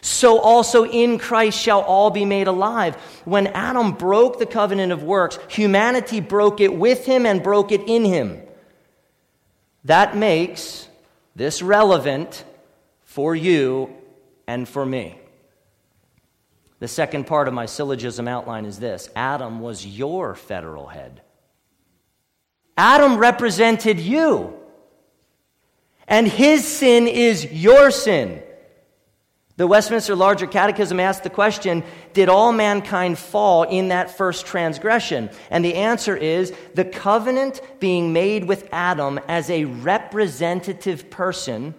so 0.00 0.38
also 0.38 0.84
in 0.84 1.18
Christ 1.18 1.58
shall 1.58 1.80
all 1.80 2.10
be 2.10 2.24
made 2.24 2.46
alive. 2.46 2.94
When 3.24 3.48
Adam 3.48 3.92
broke 3.92 4.38
the 4.38 4.46
covenant 4.46 4.92
of 4.92 5.02
works, 5.02 5.38
humanity 5.48 6.20
broke 6.20 6.60
it 6.60 6.76
with 6.76 7.04
him 7.04 7.26
and 7.26 7.42
broke 7.42 7.72
it 7.72 7.82
in 7.86 8.04
him. 8.04 8.40
That 9.84 10.16
makes 10.16 10.88
this 11.36 11.62
relevant 11.62 12.44
for 13.02 13.34
you 13.34 13.90
and 14.46 14.68
for 14.68 14.84
me. 14.84 15.18
The 16.78 16.88
second 16.88 17.26
part 17.26 17.48
of 17.48 17.54
my 17.54 17.66
syllogism 17.66 18.28
outline 18.28 18.66
is 18.66 18.78
this 18.78 19.08
Adam 19.16 19.60
was 19.60 19.86
your 19.86 20.34
federal 20.34 20.86
head. 20.86 21.22
Adam 22.76 23.16
represented 23.16 23.98
you, 24.00 24.54
and 26.06 26.26
his 26.28 26.66
sin 26.66 27.06
is 27.06 27.50
your 27.52 27.90
sin. 27.90 28.42
The 29.56 29.68
Westminster 29.68 30.16
Larger 30.16 30.48
Catechism 30.48 30.98
asks 30.98 31.22
the 31.22 31.30
question 31.30 31.84
Did 32.12 32.28
all 32.28 32.52
mankind 32.52 33.18
fall 33.18 33.62
in 33.62 33.88
that 33.88 34.16
first 34.16 34.46
transgression? 34.46 35.30
And 35.48 35.64
the 35.64 35.74
answer 35.74 36.16
is 36.16 36.52
the 36.74 36.84
covenant 36.84 37.60
being 37.78 38.12
made 38.12 38.44
with 38.44 38.68
Adam 38.72 39.20
as 39.28 39.50
a 39.50 39.64
representative 39.66 41.08
person, 41.08 41.74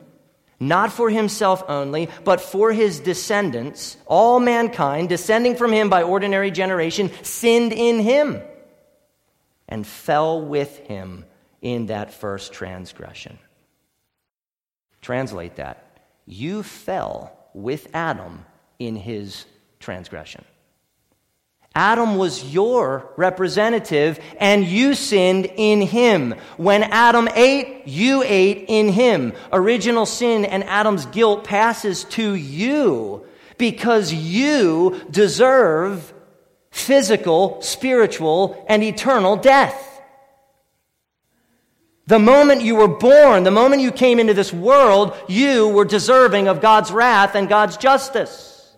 not 0.58 0.94
for 0.94 1.10
himself 1.10 1.64
only, 1.68 2.08
but 2.24 2.40
for 2.40 2.72
his 2.72 3.02
descendants, 3.02 3.98
all 4.06 4.40
mankind, 4.40 5.10
descending 5.10 5.58
from 5.58 5.74
him 5.74 5.90
by 5.90 6.04
ordinary 6.04 6.52
generation, 6.52 7.12
sinned 7.24 7.74
in 7.74 8.00
him 8.00 8.42
and 9.68 9.86
fell 9.86 10.42
with 10.42 10.78
him 10.80 11.26
in 11.62 11.88
that 11.88 12.14
first 12.14 12.54
transgression. 12.54 13.38
Translate 15.02 15.58
that. 15.58 15.82
You 16.26 16.64
fell 16.64 17.35
with 17.56 17.88
Adam 17.94 18.46
in 18.78 18.98
his 18.98 19.46
transgression. 19.80 20.44
Adam 21.74 22.18
was 22.18 22.54
your 22.54 23.12
representative, 23.18 24.20
and 24.40 24.66
you 24.66 24.94
sinned 24.94 25.48
in 25.58 25.82
him. 25.82 26.36
When 26.58 26.84
Adam 26.84 27.28
ate, 27.34 27.88
you 27.88 28.24
ate 28.24 28.66
in 28.68 28.90
him. 28.90 29.34
Original 29.52 30.06
sin 30.06 30.46
and 30.46 30.64
Adam's 30.66 31.06
guilt 31.08 31.44
passes 31.44 32.04
to 32.06 32.36
you 32.36 33.26
because 33.58 34.14
you 34.14 35.02
deserve 35.10 36.14
physical, 36.72 37.62
spiritual, 37.62 38.66
and 38.70 38.84
eternal 38.84 39.36
death. 39.38 39.95
The 42.08 42.20
moment 42.20 42.62
you 42.62 42.76
were 42.76 42.88
born, 42.88 43.44
the 43.44 43.52
moment 43.52 43.82
you 43.82 43.92
came 43.92 44.20
into 44.20 44.34
this 44.34 44.54
world, 44.54 45.16
you 45.28 45.68
were 45.70 45.86
deserving 45.86 46.48
of 46.48 46.62
God's 46.62 46.92
wrath 46.92 47.34
and 47.36 47.50
God's 47.50 47.78
justice. 47.78 48.76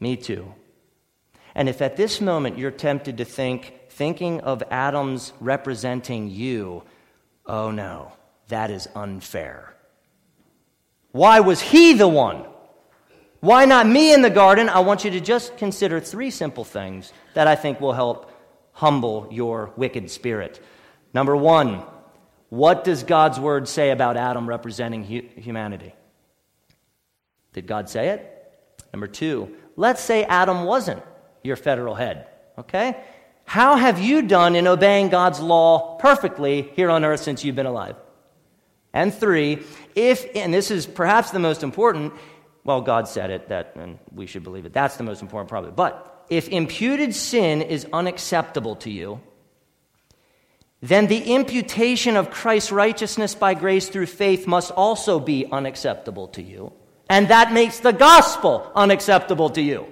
Me 0.00 0.16
too. 0.16 0.52
And 1.54 1.68
if 1.68 1.80
at 1.80 1.96
this 1.96 2.20
moment 2.20 2.58
you're 2.58 2.72
tempted 2.72 3.18
to 3.18 3.24
think, 3.24 3.74
thinking 3.90 4.40
of 4.40 4.62
Adam's 4.70 5.32
representing 5.38 6.28
you, 6.30 6.82
oh 7.46 7.70
no, 7.70 8.12
that 8.48 8.70
is 8.70 8.88
unfair. 8.96 9.76
Why 11.12 11.40
was 11.40 11.60
he 11.60 11.92
the 11.92 12.08
one? 12.08 12.46
Why 13.40 13.64
not 13.66 13.86
me 13.86 14.12
in 14.12 14.22
the 14.22 14.30
garden? 14.30 14.68
I 14.68 14.80
want 14.80 15.04
you 15.04 15.10
to 15.12 15.20
just 15.20 15.56
consider 15.56 16.00
three 16.00 16.30
simple 16.30 16.64
things 16.64 17.12
that 17.34 17.46
I 17.46 17.54
think 17.54 17.80
will 17.80 17.92
help 17.92 18.32
humble 18.72 19.28
your 19.30 19.72
wicked 19.76 20.10
spirit. 20.10 20.60
Number 21.14 21.36
one, 21.36 21.82
what 22.48 22.84
does 22.84 23.02
God's 23.02 23.40
word 23.40 23.68
say 23.68 23.90
about 23.90 24.16
Adam 24.16 24.48
representing 24.48 25.04
hu- 25.04 25.40
humanity? 25.40 25.94
Did 27.52 27.66
God 27.66 27.88
say 27.88 28.10
it? 28.10 28.28
Number 28.92 29.06
two, 29.06 29.54
let's 29.76 30.02
say 30.02 30.24
Adam 30.24 30.64
wasn't 30.64 31.02
your 31.42 31.56
federal 31.56 31.94
head, 31.94 32.28
okay? 32.58 33.02
How 33.44 33.76
have 33.76 33.98
you 34.00 34.22
done 34.22 34.54
in 34.54 34.66
obeying 34.66 35.08
God's 35.08 35.40
law 35.40 35.96
perfectly 35.96 36.62
here 36.74 36.90
on 36.90 37.04
earth 37.04 37.20
since 37.20 37.44
you've 37.44 37.56
been 37.56 37.66
alive? 37.66 37.96
And 38.92 39.12
three, 39.12 39.62
if, 39.94 40.26
and 40.36 40.52
this 40.52 40.70
is 40.70 40.86
perhaps 40.86 41.30
the 41.30 41.38
most 41.38 41.62
important, 41.62 42.12
well, 42.64 42.80
God 42.80 43.08
said 43.08 43.30
it, 43.30 43.48
that, 43.48 43.74
and 43.76 43.98
we 44.14 44.26
should 44.26 44.44
believe 44.44 44.66
it. 44.66 44.72
That's 44.72 44.96
the 44.96 45.04
most 45.04 45.22
important, 45.22 45.48
probably. 45.48 45.72
But 45.72 46.26
if 46.28 46.48
imputed 46.48 47.14
sin 47.14 47.62
is 47.62 47.86
unacceptable 47.92 48.76
to 48.76 48.90
you, 48.90 49.20
then 50.82 51.06
the 51.06 51.32
imputation 51.32 52.16
of 52.16 52.30
Christ's 52.30 52.72
righteousness 52.72 53.36
by 53.36 53.54
grace 53.54 53.88
through 53.88 54.06
faith 54.06 54.48
must 54.48 54.72
also 54.72 55.20
be 55.20 55.46
unacceptable 55.50 56.26
to 56.28 56.42
you. 56.42 56.72
And 57.08 57.28
that 57.28 57.52
makes 57.52 57.78
the 57.78 57.92
gospel 57.92 58.70
unacceptable 58.74 59.50
to 59.50 59.62
you. 59.62 59.86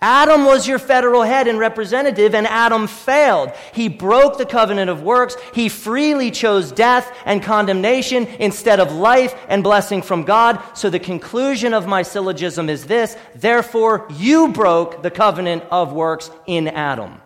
Adam 0.00 0.44
was 0.44 0.68
your 0.68 0.78
federal 0.78 1.22
head 1.22 1.48
and 1.48 1.58
representative, 1.58 2.32
and 2.32 2.46
Adam 2.46 2.86
failed. 2.86 3.50
He 3.74 3.88
broke 3.88 4.38
the 4.38 4.46
covenant 4.46 4.88
of 4.88 5.02
works. 5.02 5.36
He 5.52 5.68
freely 5.68 6.30
chose 6.30 6.70
death 6.70 7.12
and 7.24 7.42
condemnation 7.42 8.26
instead 8.38 8.78
of 8.78 8.92
life 8.92 9.34
and 9.48 9.64
blessing 9.64 10.02
from 10.02 10.22
God. 10.22 10.62
So 10.74 10.88
the 10.88 11.00
conclusion 11.00 11.74
of 11.74 11.88
my 11.88 12.02
syllogism 12.02 12.70
is 12.70 12.86
this 12.86 13.16
therefore, 13.34 14.06
you 14.10 14.52
broke 14.52 15.02
the 15.02 15.10
covenant 15.10 15.64
of 15.72 15.92
works 15.92 16.30
in 16.46 16.68
Adam. 16.68 17.20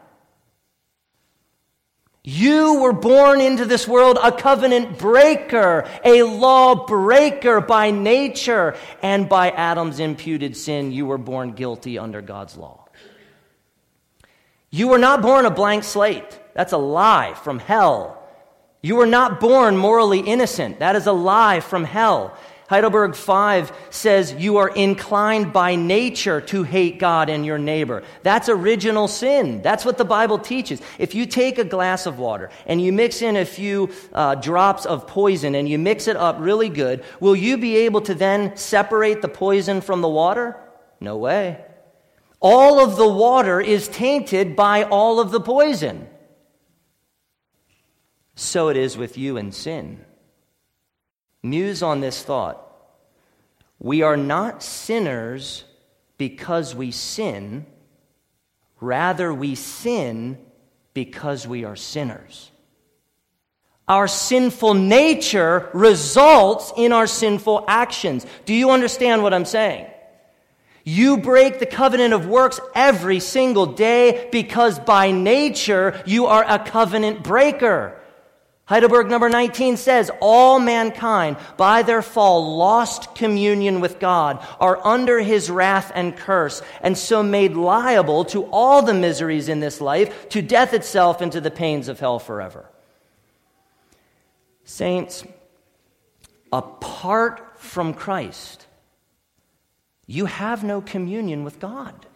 You 2.25 2.81
were 2.81 2.93
born 2.93 3.41
into 3.41 3.65
this 3.65 3.89
world 3.89 4.17
a 4.23 4.31
covenant 4.31 4.97
breaker, 4.97 5.89
a 6.05 6.23
law 6.23 6.87
breaker 6.87 7.61
by 7.61 7.91
nature, 7.91 8.77
and 9.03 9.29
by 9.29 9.51
Adam's 9.51 9.99
imputed 9.99 10.57
sin, 10.57 10.93
you 10.93 11.07
were 11.07 11.19
born 11.19 11.53
guilty 11.53 11.99
under 11.99 12.23
God's 12.23 12.57
law. 12.57 12.87
You 14.71 14.89
were 14.89 14.99
not 14.99 15.21
born 15.21 15.47
a 15.47 15.51
blank 15.51 15.83
slate. 15.83 16.41
That's 16.55 16.73
a 16.73 16.79
lie 16.79 17.35
from 17.35 17.59
hell. 17.59 18.23
You 18.83 18.97
were 18.97 19.07
not 19.07 19.41
born 19.41 19.77
morally 19.77 20.21
innocent. 20.21 20.79
That 20.79 20.97
is 20.97 21.07
a 21.07 21.13
lie 21.13 21.61
from 21.61 21.85
hell. 21.85 22.37
Heidelberg 22.73 23.15
5 23.15 23.71
says 23.91 24.33
you 24.33 24.57
are 24.57 24.71
inclined 24.71 25.53
by 25.53 25.75
nature 25.75 26.41
to 26.41 26.63
hate 26.63 26.99
God 26.99 27.29
and 27.29 27.45
your 27.45 27.59
neighbor. 27.59 28.03
That's 28.23 28.49
original 28.49 29.09
sin. 29.09 29.61
That's 29.61 29.85
what 29.85 29.99
the 29.99 30.07
Bible 30.07 30.39
teaches. 30.39 30.81
If 30.99 31.15
you 31.15 31.27
take 31.27 31.59
a 31.59 31.65
glass 31.65 32.07
of 32.07 32.19
water 32.19 32.49
and 32.65 32.81
you 32.81 32.91
mix 32.91 33.21
in 33.21 33.37
a 33.37 33.45
few 33.45 33.91
uh, 34.15 34.37
drops 34.37 34.87
of 34.87 35.07
poison 35.07 35.55
and 35.55 35.69
you 35.69 35.79
mix 35.79 36.09
it 36.09 36.17
up 36.17 36.37
really 36.39 36.71
good, 36.71 37.05
will 37.21 37.37
you 37.37 37.59
be 37.59 37.77
able 37.77 38.01
to 38.01 38.15
then 38.15 38.57
separate 38.57 39.21
the 39.21 39.29
poison 39.29 39.83
from 39.83 40.01
the 40.01 40.09
water? 40.09 40.57
No 40.99 41.19
way. 41.19 41.63
All 42.41 42.83
of 42.83 42.97
the 42.97 43.07
water 43.07 43.61
is 43.61 43.87
tainted 43.87 44.57
by 44.57 44.85
all 44.85 45.21
of 45.21 45.31
the 45.31 45.43
poison. 45.43 46.09
So 48.35 48.71
it 48.71 48.79
is 48.79 48.97
with 48.97 49.19
you 49.19 49.37
and 49.37 49.55
sin. 49.55 50.07
Muse 51.43 51.83
on 51.83 52.01
this 52.01 52.23
thought. 52.23 52.59
We 53.79 54.03
are 54.03 54.17
not 54.17 54.63
sinners 54.63 55.65
because 56.17 56.75
we 56.75 56.93
sin, 56.93 57.67
rather, 58.81 59.35
we 59.35 59.57
sin 59.57 60.39
because 60.95 61.47
we 61.47 61.65
are 61.65 61.75
sinners. 61.75 62.51
Our 63.89 64.07
sinful 64.07 64.75
nature 64.75 65.69
results 65.75 66.73
in 66.77 66.93
our 66.93 67.09
sinful 67.09 67.65
actions. 67.67 68.25
Do 68.45 68.55
you 68.55 68.71
understand 68.71 69.23
what 69.23 69.35
I'm 69.35 69.45
saying? 69.45 69.87
You 70.85 71.19
break 71.19 71.59
the 71.59 71.67
covenant 71.67 72.15
of 72.15 72.27
works 72.27 72.61
every 72.75 73.21
single 73.21 73.67
day 73.67 74.29
because 74.33 74.79
by 74.79 75.11
nature 75.11 76.01
you 76.07 76.27
are 76.27 76.45
a 76.47 76.59
covenant 76.59 77.23
breaker. 77.23 78.01
Heidelberg 78.73 79.11
number 79.11 79.29
19 79.29 79.77
says, 79.77 80.11
All 80.19 80.59
mankind, 80.59 81.37
by 81.59 81.83
their 81.83 82.01
fall, 82.01 82.57
lost 82.57 83.15
communion 83.15 83.83
with 83.83 83.99
God, 83.99 84.43
are 84.61 84.81
under 84.87 85.21
his 85.21 85.51
wrath 85.51 85.93
and 85.95 86.17
curse, 86.17 86.63
and 86.81 86.97
so 86.97 87.23
made 87.23 87.53
liable 87.53 88.25
to 88.25 88.45
all 88.45 88.81
the 88.81 88.95
miseries 88.95 89.51
in 89.51 89.61
this 89.61 89.83
life, 89.83 90.31
to 90.31 90.41
death 90.41 90.73
itself, 90.73 91.21
and 91.21 91.31
to 91.33 91.41
the 91.43 91.51
pains 91.51 91.89
of 91.89 92.01
hell 92.01 92.19
forever. 92.19 92.65
Saints, 94.65 95.23
apart 96.51 97.61
from 97.61 97.93
Christ, 97.93 98.67
you 100.07 100.25
have 100.25 100.65
no 100.65 100.81
communion 100.81 101.45
with 101.45 101.61
God. 101.61 102.07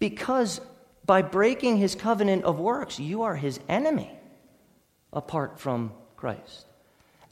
Because 0.00 0.60
by 1.06 1.22
breaking 1.22 1.76
his 1.76 1.94
covenant 1.94 2.42
of 2.42 2.58
works, 2.58 2.98
you 2.98 3.22
are 3.22 3.36
his 3.36 3.60
enemy 3.68 4.18
apart 5.12 5.58
from 5.58 5.92
Christ. 6.16 6.66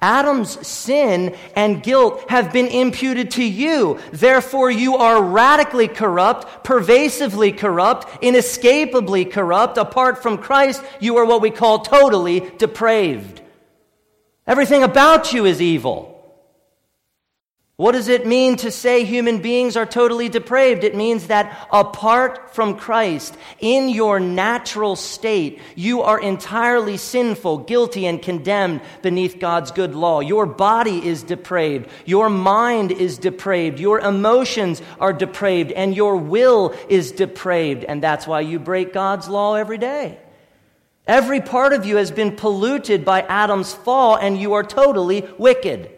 Adam's 0.03 0.67
sin 0.67 1.37
and 1.55 1.83
guilt 1.83 2.25
have 2.31 2.53
been 2.53 2.69
imputed 2.69 3.33
to 3.33 3.45
you. 3.45 3.99
Therefore, 4.13 4.71
you 4.71 4.97
are 4.97 5.23
radically 5.23 5.89
corrupt, 5.89 6.65
pervasively 6.65 7.53
corrupt, 7.53 8.25
inescapably 8.25 9.27
corrupt. 9.27 9.77
Apart 9.77 10.23
from 10.23 10.39
Christ, 10.39 10.83
you 11.01 11.19
are 11.19 11.27
what 11.27 11.43
we 11.43 11.51
call 11.51 11.81
totally 11.81 12.41
depraved. 12.57 13.43
Everything 14.47 14.83
about 14.83 15.33
you 15.33 15.45
is 15.45 15.61
evil. 15.61 16.10
What 17.81 17.93
does 17.93 18.09
it 18.09 18.27
mean 18.27 18.57
to 18.57 18.71
say 18.71 19.05
human 19.05 19.41
beings 19.41 19.75
are 19.75 19.87
totally 19.87 20.29
depraved? 20.29 20.85
It 20.85 20.95
means 20.95 21.29
that 21.29 21.67
apart 21.73 22.55
from 22.55 22.77
Christ, 22.77 23.35
in 23.59 23.89
your 23.89 24.21
natural 24.21 24.97
state, 24.97 25.63
you 25.77 26.03
are 26.03 26.21
entirely 26.21 26.99
sinful, 26.99 27.61
guilty, 27.61 28.05
and 28.05 28.21
condemned 28.21 28.83
beneath 29.01 29.39
God's 29.39 29.71
good 29.71 29.95
law. 29.95 30.21
Your 30.21 30.45
body 30.45 31.09
is 31.09 31.23
depraved. 31.23 31.89
Your 32.05 32.29
mind 32.29 32.93
is 32.93 33.17
depraved. 33.17 33.81
Your 33.81 33.99
emotions 33.99 34.83
are 35.01 35.15
depraved. 35.15 35.73
And 35.73 35.97
your 35.97 36.17
will 36.19 36.75
is 36.91 37.13
depraved. 37.13 37.85
And 37.85 38.03
that's 38.03 38.27
why 38.27 38.43
you 38.43 38.59
break 38.59 38.93
God's 38.93 39.27
law 39.27 39.55
every 39.55 39.79
day. 39.79 40.19
Every 41.07 41.41
part 41.41 41.73
of 41.73 41.87
you 41.87 41.97
has 41.97 42.11
been 42.11 42.37
polluted 42.37 43.07
by 43.07 43.23
Adam's 43.23 43.73
fall, 43.73 44.17
and 44.17 44.39
you 44.39 44.53
are 44.53 44.65
totally 44.65 45.27
wicked. 45.39 45.97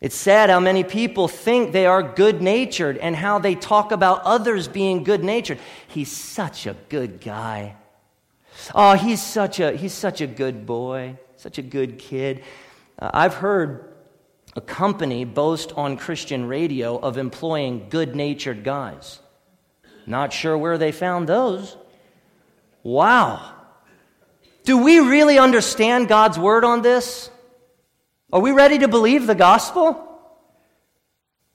It's 0.00 0.14
sad 0.16 0.48
how 0.48 0.60
many 0.60 0.84
people 0.84 1.26
think 1.26 1.72
they 1.72 1.86
are 1.86 2.02
good 2.02 2.40
natured 2.40 2.98
and 2.98 3.16
how 3.16 3.40
they 3.40 3.56
talk 3.56 3.90
about 3.90 4.22
others 4.22 4.68
being 4.68 5.02
good 5.02 5.24
natured. 5.24 5.58
He's 5.88 6.10
such 6.10 6.66
a 6.66 6.76
good 6.88 7.20
guy. 7.20 7.74
Oh, 8.74 8.94
he's 8.94 9.22
such 9.22 9.58
a, 9.60 9.72
he's 9.72 9.94
such 9.94 10.20
a 10.20 10.26
good 10.26 10.66
boy, 10.66 11.18
such 11.36 11.58
a 11.58 11.62
good 11.62 11.98
kid. 11.98 12.44
Uh, 12.98 13.10
I've 13.12 13.34
heard 13.34 13.92
a 14.54 14.60
company 14.60 15.24
boast 15.24 15.72
on 15.72 15.96
Christian 15.96 16.46
radio 16.46 16.96
of 16.96 17.18
employing 17.18 17.88
good 17.88 18.14
natured 18.14 18.62
guys. 18.64 19.20
Not 20.06 20.32
sure 20.32 20.56
where 20.56 20.78
they 20.78 20.92
found 20.92 21.28
those. 21.28 21.76
Wow. 22.82 23.54
Do 24.64 24.78
we 24.78 24.98
really 25.00 25.38
understand 25.38 26.08
God's 26.08 26.38
word 26.38 26.64
on 26.64 26.82
this? 26.82 27.30
Are 28.32 28.40
we 28.40 28.50
ready 28.50 28.78
to 28.78 28.88
believe 28.88 29.26
the 29.26 29.34
gospel? 29.34 30.04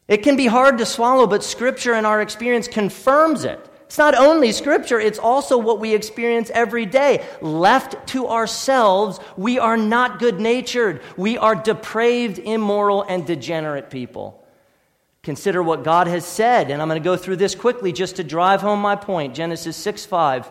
It 0.08 0.18
can 0.18 0.36
be 0.36 0.48
hard 0.48 0.80
to 0.80 0.86
swallow, 0.86 1.28
but 1.28 1.44
Scripture 1.44 1.94
and 1.94 2.06
our 2.06 2.22
experience 2.22 2.68
confirms 2.68 3.46
it. 3.46 3.60
It's 3.86 3.98
not 3.98 4.16
only 4.16 4.52
Scripture, 4.52 5.00
it's 5.00 5.20
also 5.20 5.58
what 5.58 5.80
we 5.80 5.94
experience 5.94 6.50
every 6.52 6.86
day. 6.86 7.24
Left 7.42 8.08
to 8.08 8.28
ourselves, 8.28 9.20
we 9.38 9.60
are 9.60 9.78
not 9.78 10.18
good 10.18 10.40
natured. 10.40 11.02
We 11.16 11.38
are 11.38 11.54
depraved, 11.54 12.40
immoral, 12.40 13.04
and 13.04 13.26
degenerate 13.26 13.92
people. 13.92 14.44
Consider 15.22 15.62
what 15.62 15.84
God 15.84 16.08
has 16.08 16.26
said, 16.26 16.72
and 16.72 16.82
I'm 16.82 16.90
going 16.90 17.02
to 17.02 17.04
go 17.04 17.16
through 17.16 17.38
this 17.38 17.56
quickly 17.56 17.94
just 17.94 18.16
to 18.16 18.24
drive 18.24 18.62
home 18.62 18.82
my 18.82 18.96
point. 18.96 19.36
Genesis 19.36 19.78
6 19.78 20.06
5. 20.06 20.50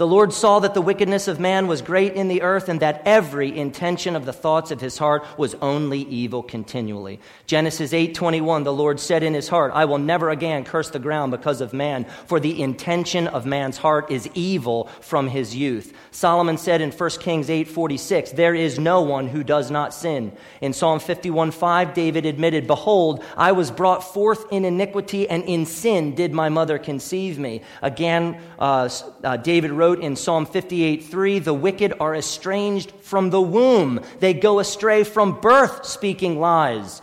The 0.00 0.06
Lord 0.06 0.32
saw 0.32 0.60
that 0.60 0.72
the 0.72 0.80
wickedness 0.80 1.28
of 1.28 1.38
man 1.38 1.66
was 1.66 1.82
great 1.82 2.14
in 2.14 2.28
the 2.28 2.40
earth 2.40 2.70
and 2.70 2.80
that 2.80 3.02
every 3.04 3.54
intention 3.54 4.16
of 4.16 4.24
the 4.24 4.32
thoughts 4.32 4.70
of 4.70 4.80
his 4.80 4.96
heart 4.96 5.26
was 5.36 5.54
only 5.56 6.00
evil 6.00 6.42
continually. 6.42 7.20
Genesis 7.44 7.92
8:21 7.92 8.64
The 8.64 8.72
Lord 8.72 8.98
said 8.98 9.22
in 9.22 9.34
his 9.34 9.48
heart, 9.48 9.72
I 9.74 9.84
will 9.84 9.98
never 9.98 10.30
again 10.30 10.64
curse 10.64 10.88
the 10.88 10.98
ground 10.98 11.32
because 11.32 11.60
of 11.60 11.74
man, 11.74 12.06
for 12.24 12.40
the 12.40 12.62
intention 12.62 13.26
of 13.26 13.44
man's 13.44 13.76
heart 13.76 14.10
is 14.10 14.26
evil 14.32 14.88
from 15.02 15.28
his 15.28 15.54
youth. 15.54 15.92
Solomon 16.12 16.56
said 16.56 16.80
in 16.80 16.92
1 16.92 17.20
Kings 17.20 17.50
8:46, 17.50 18.30
There 18.30 18.54
is 18.54 18.78
no 18.78 19.02
one 19.02 19.28
who 19.28 19.44
does 19.44 19.70
not 19.70 19.92
sin. 19.92 20.32
In 20.62 20.72
Psalm 20.72 20.98
51:5 20.98 21.92
David 21.92 22.24
admitted, 22.24 22.66
Behold, 22.66 23.22
I 23.36 23.52
was 23.52 23.70
brought 23.70 24.14
forth 24.14 24.46
in 24.50 24.64
iniquity 24.64 25.28
and 25.28 25.44
in 25.44 25.66
sin 25.66 26.14
did 26.14 26.32
my 26.32 26.48
mother 26.48 26.78
conceive 26.78 27.38
me. 27.38 27.60
Again, 27.82 28.40
uh, 28.58 28.88
uh, 29.22 29.36
David 29.36 29.72
wrote 29.72 29.89
wrote 29.90 30.04
in 30.04 30.14
Psalm 30.14 30.46
58 30.46 31.02
3 31.02 31.38
The 31.40 31.54
wicked 31.54 31.94
are 31.98 32.14
estranged 32.14 32.92
from 33.02 33.30
the 33.30 33.40
womb, 33.40 34.00
they 34.20 34.34
go 34.34 34.60
astray 34.60 35.02
from 35.02 35.40
birth, 35.40 35.84
speaking 35.84 36.38
lies. 36.38 37.02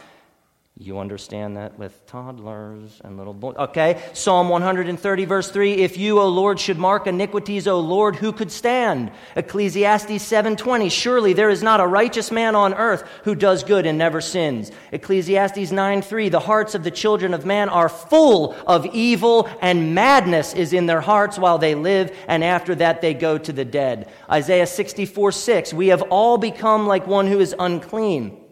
You 0.80 1.00
understand 1.00 1.58
that 1.58 1.80
with 1.80 2.06
toddlers 2.06 3.02
and 3.04 3.18
little 3.18 3.34
boys. 3.34 3.56
Okay, 3.58 4.00
Psalm 4.14 4.48
130, 4.48 5.26
verse 5.26 5.50
3 5.50 5.74
If 5.74 5.98
you, 5.98 6.20
O 6.20 6.28
Lord, 6.28 6.60
should 6.60 6.78
mark 6.78 7.08
iniquities, 7.08 7.68
O 7.68 7.80
Lord, 7.80 8.16
who 8.16 8.32
could 8.32 8.52
stand? 8.52 9.12
Ecclesiastes 9.36 10.22
7:20 10.22 10.92
Surely 10.92 11.34
there 11.34 11.50
is 11.50 11.64
not 11.64 11.80
a 11.80 11.88
righteous 11.88 12.32
man 12.32 12.56
on 12.56 12.76
earth 12.76 13.04
who 13.24 13.34
does 13.34 13.64
good 13.64 13.88
and 13.88 13.98
never 13.98 14.22
sins. 14.22 14.72
Ecclesiastes 14.92 15.72
9:3 15.72 16.30
The 16.30 16.42
hearts 16.42 16.76
of 16.76 16.84
the 16.84 16.92
children 16.92 17.34
of 17.34 17.44
man 17.44 17.70
are 17.70 17.90
full 17.90 18.56
of 18.68 18.86
evil, 18.86 19.50
and 19.62 19.96
madness 19.96 20.54
is 20.54 20.74
in 20.74 20.86
their 20.86 21.02
hearts 21.02 21.40
while 21.40 21.58
they 21.58 21.74
live, 21.74 22.16
and 22.28 22.44
after 22.44 22.76
that 22.76 23.02
they 23.02 23.16
go 23.16 23.40
to 23.40 23.52
the 23.52 23.66
dead. 23.66 24.10
Isaiah 24.30 24.68
64:6 24.68 25.74
We 25.74 25.88
have 25.88 26.04
all 26.04 26.38
become 26.38 26.86
like 26.86 27.08
one 27.08 27.26
who 27.26 27.40
is 27.40 27.56
unclean 27.58 28.44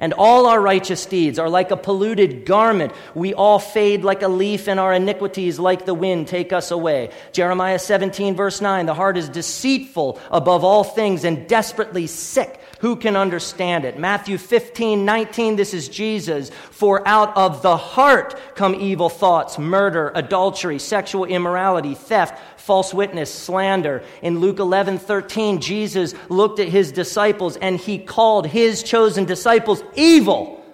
and 0.00 0.12
all 0.14 0.46
our 0.46 0.60
righteous 0.60 1.06
deeds 1.06 1.38
are 1.38 1.48
like 1.48 1.70
a 1.70 1.76
polluted 1.76 2.44
garment. 2.44 2.92
We 3.14 3.34
all 3.34 3.58
fade 3.58 4.02
like 4.02 4.22
a 4.22 4.28
leaf, 4.28 4.66
and 4.66 4.80
our 4.80 4.92
iniquities, 4.92 5.60
like 5.60 5.84
the 5.84 5.94
wind, 5.94 6.26
take 6.26 6.52
us 6.52 6.70
away. 6.70 7.10
Jeremiah 7.32 7.78
17, 7.78 8.34
verse 8.34 8.60
9 8.60 8.86
The 8.86 8.94
heart 8.94 9.16
is 9.16 9.28
deceitful 9.28 10.18
above 10.30 10.64
all 10.64 10.82
things 10.82 11.24
and 11.24 11.46
desperately 11.46 12.06
sick. 12.06 12.60
Who 12.80 12.96
can 12.96 13.14
understand 13.14 13.84
it? 13.84 13.98
Matthew 13.98 14.38
15, 14.38 15.04
19, 15.04 15.56
this 15.56 15.74
is 15.74 15.88
Jesus. 15.88 16.50
For 16.70 17.06
out 17.06 17.36
of 17.36 17.60
the 17.60 17.76
heart 17.76 18.38
come 18.54 18.74
evil 18.74 19.10
thoughts, 19.10 19.58
murder, 19.58 20.10
adultery, 20.14 20.78
sexual 20.78 21.26
immorality, 21.26 21.94
theft 21.94 22.40
false 22.70 22.94
witness, 22.94 23.34
slander. 23.34 24.00
In 24.22 24.38
Luke 24.38 24.60
11 24.60 24.98
13, 25.00 25.60
Jesus 25.60 26.14
looked 26.28 26.60
at 26.60 26.68
his 26.68 26.92
disciples 26.92 27.56
and 27.56 27.76
he 27.76 27.98
called 27.98 28.46
his 28.46 28.84
chosen 28.84 29.24
disciples 29.24 29.82
evil. 29.96 30.64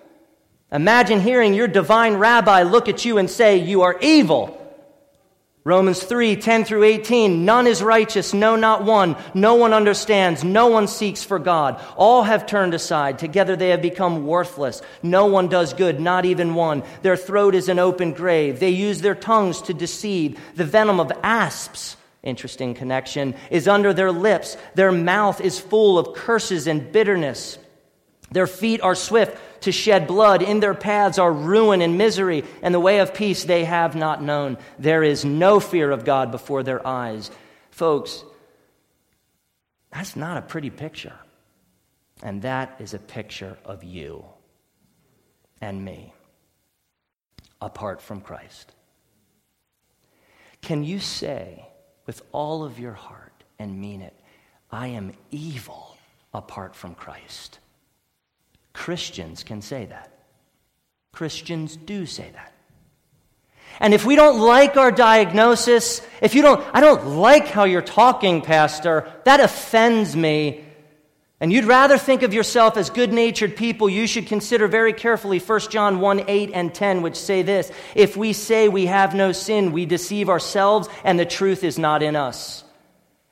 Imagine 0.70 1.22
hearing 1.22 1.54
your 1.54 1.68
divine 1.68 2.16
rabbi 2.16 2.64
look 2.64 2.90
at 2.90 3.06
you 3.06 3.16
and 3.16 3.30
say, 3.30 3.56
You 3.56 3.80
are 3.80 3.96
evil. 4.02 4.65
Romans 5.66 6.00
3 6.00 6.36
10 6.36 6.64
through 6.64 6.84
18. 6.84 7.44
None 7.44 7.66
is 7.66 7.82
righteous, 7.82 8.32
no, 8.32 8.54
not 8.54 8.84
one. 8.84 9.16
No 9.34 9.56
one 9.56 9.72
understands. 9.72 10.44
No 10.44 10.68
one 10.68 10.86
seeks 10.86 11.24
for 11.24 11.40
God. 11.40 11.82
All 11.96 12.22
have 12.22 12.46
turned 12.46 12.72
aside. 12.72 13.18
Together 13.18 13.56
they 13.56 13.70
have 13.70 13.82
become 13.82 14.28
worthless. 14.28 14.80
No 15.02 15.26
one 15.26 15.48
does 15.48 15.74
good, 15.74 15.98
not 15.98 16.24
even 16.24 16.54
one. 16.54 16.84
Their 17.02 17.16
throat 17.16 17.56
is 17.56 17.68
an 17.68 17.80
open 17.80 18.12
grave. 18.12 18.60
They 18.60 18.70
use 18.70 19.00
their 19.00 19.16
tongues 19.16 19.60
to 19.62 19.74
deceive. 19.74 20.38
The 20.54 20.64
venom 20.64 21.00
of 21.00 21.10
asps, 21.24 21.96
interesting 22.22 22.74
connection, 22.74 23.34
is 23.50 23.66
under 23.66 23.92
their 23.92 24.12
lips. 24.12 24.56
Their 24.76 24.92
mouth 24.92 25.40
is 25.40 25.58
full 25.58 25.98
of 25.98 26.14
curses 26.14 26.68
and 26.68 26.92
bitterness. 26.92 27.58
Their 28.30 28.46
feet 28.46 28.82
are 28.82 28.94
swift 28.94 29.36
to 29.66 29.72
shed 29.72 30.06
blood. 30.06 30.42
In 30.42 30.60
their 30.60 30.74
paths 30.74 31.18
are 31.18 31.32
ruin 31.32 31.82
and 31.82 31.98
misery, 31.98 32.44
and 32.62 32.72
the 32.72 32.80
way 32.80 33.00
of 33.00 33.12
peace 33.12 33.44
they 33.44 33.64
have 33.64 33.94
not 33.94 34.22
known. 34.22 34.56
There 34.78 35.02
is 35.02 35.24
no 35.24 35.60
fear 35.60 35.90
of 35.90 36.04
God 36.04 36.30
before 36.30 36.62
their 36.62 36.86
eyes. 36.86 37.30
Folks, 37.70 38.24
that's 39.92 40.16
not 40.16 40.38
a 40.38 40.42
pretty 40.42 40.70
picture. 40.70 41.18
And 42.22 42.42
that 42.42 42.76
is 42.78 42.94
a 42.94 42.98
picture 42.98 43.58
of 43.64 43.84
you 43.84 44.24
and 45.60 45.84
me 45.84 46.14
apart 47.60 48.00
from 48.00 48.20
Christ. 48.20 48.72
Can 50.62 50.84
you 50.84 51.00
say 51.00 51.66
with 52.06 52.22
all 52.30 52.64
of 52.64 52.78
your 52.78 52.92
heart 52.92 53.44
and 53.58 53.80
mean 53.80 54.00
it, 54.00 54.14
I 54.70 54.88
am 54.88 55.12
evil 55.30 55.96
apart 56.32 56.76
from 56.76 56.94
Christ? 56.94 57.58
Christians 58.76 59.42
can 59.42 59.62
say 59.62 59.86
that. 59.86 60.12
Christians 61.10 61.76
do 61.76 62.04
say 62.04 62.30
that. 62.34 62.52
And 63.80 63.94
if 63.94 64.04
we 64.04 64.16
don't 64.16 64.38
like 64.38 64.76
our 64.76 64.92
diagnosis, 64.92 66.06
if 66.20 66.34
you 66.34 66.42
don't, 66.42 66.62
I 66.74 66.82
don't 66.82 67.16
like 67.16 67.48
how 67.48 67.64
you're 67.64 67.80
talking, 67.80 68.42
Pastor, 68.42 69.10
that 69.24 69.40
offends 69.40 70.14
me. 70.14 70.62
And 71.40 71.50
you'd 71.50 71.64
rather 71.64 71.96
think 71.96 72.22
of 72.22 72.34
yourself 72.34 72.76
as 72.76 72.90
good 72.90 73.14
natured 73.14 73.56
people, 73.56 73.88
you 73.88 74.06
should 74.06 74.26
consider 74.26 74.68
very 74.68 74.92
carefully 74.92 75.38
1 75.38 75.60
John 75.70 76.00
1 76.00 76.24
8 76.28 76.50
and 76.52 76.74
10, 76.74 77.00
which 77.00 77.16
say 77.16 77.40
this 77.40 77.72
If 77.94 78.14
we 78.14 78.34
say 78.34 78.68
we 78.68 78.86
have 78.86 79.14
no 79.14 79.32
sin, 79.32 79.72
we 79.72 79.86
deceive 79.86 80.28
ourselves, 80.28 80.86
and 81.02 81.18
the 81.18 81.24
truth 81.24 81.64
is 81.64 81.78
not 81.78 82.02
in 82.02 82.14
us. 82.14 82.62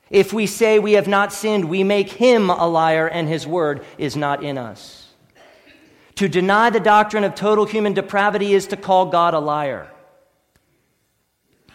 If 0.09 0.33
we 0.33 0.47
say 0.47 0.79
we 0.79 0.93
have 0.93 1.07
not 1.07 1.31
sinned, 1.31 1.65
we 1.65 1.83
make 1.83 2.09
him 2.09 2.49
a 2.49 2.67
liar, 2.67 3.07
and 3.07 3.27
his 3.27 3.45
word 3.45 3.85
is 3.99 4.15
not 4.15 4.43
in 4.43 4.57
us. 4.57 5.04
To 6.15 6.29
deny 6.29 6.69
the 6.69 6.79
doctrine 6.79 7.23
of 7.23 7.35
total 7.35 7.65
human 7.65 7.93
depravity 7.93 8.53
is 8.53 8.67
to 8.67 8.77
call 8.77 9.07
God 9.07 9.33
a 9.33 9.39
liar. 9.39 9.91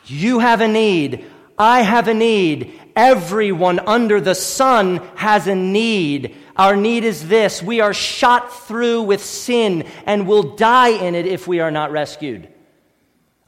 You 0.07 0.39
have 0.39 0.61
a 0.61 0.69
need. 0.69 1.27
I 1.59 1.83
have 1.83 2.09
a 2.09 2.15
need. 2.15 2.73
Everyone 2.97 3.79
under 3.81 4.21
the 4.21 4.35
sun 4.35 4.97
has 5.15 5.47
a 5.47 5.55
need. 5.55 6.35
Our 6.57 6.75
need 6.75 7.05
is 7.05 7.29
this 7.29 7.63
we 7.63 7.81
are 7.81 7.95
shot 7.95 8.53
through 8.67 9.03
with 9.03 9.23
sin 9.23 9.87
and 10.07 10.27
will 10.27 10.57
die 10.57 10.89
in 10.89 11.15
it 11.15 11.27
if 11.27 11.47
we 11.47 11.61
are 11.61 11.71
not 11.71 11.93
rescued. 11.93 12.49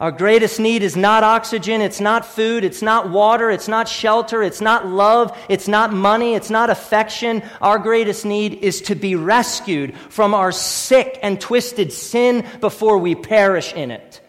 Our 0.02 0.10
greatest 0.10 0.58
need 0.58 0.82
is 0.82 0.96
not 0.96 1.22
oxygen, 1.22 1.80
it's 1.80 2.00
not 2.00 2.26
food, 2.26 2.64
it's 2.64 2.82
not 2.82 3.10
water, 3.10 3.52
it's 3.52 3.68
not 3.68 3.86
shelter, 3.88 4.42
it's 4.42 4.60
not 4.60 4.84
love, 4.84 5.38
it's 5.48 5.68
not 5.68 5.92
money, 5.92 6.34
it's 6.34 6.50
not 6.50 6.70
affection. 6.70 7.40
Our 7.60 7.78
greatest 7.78 8.24
need 8.24 8.64
is 8.64 8.80
to 8.82 8.96
be 8.96 9.14
rescued 9.14 9.96
from 9.96 10.34
our 10.34 10.50
sick 10.50 11.20
and 11.22 11.40
twisted 11.40 11.92
sin 11.92 12.44
before 12.60 12.98
we 12.98 13.14
perish 13.14 13.72
in 13.74 13.92
it. 13.92 14.20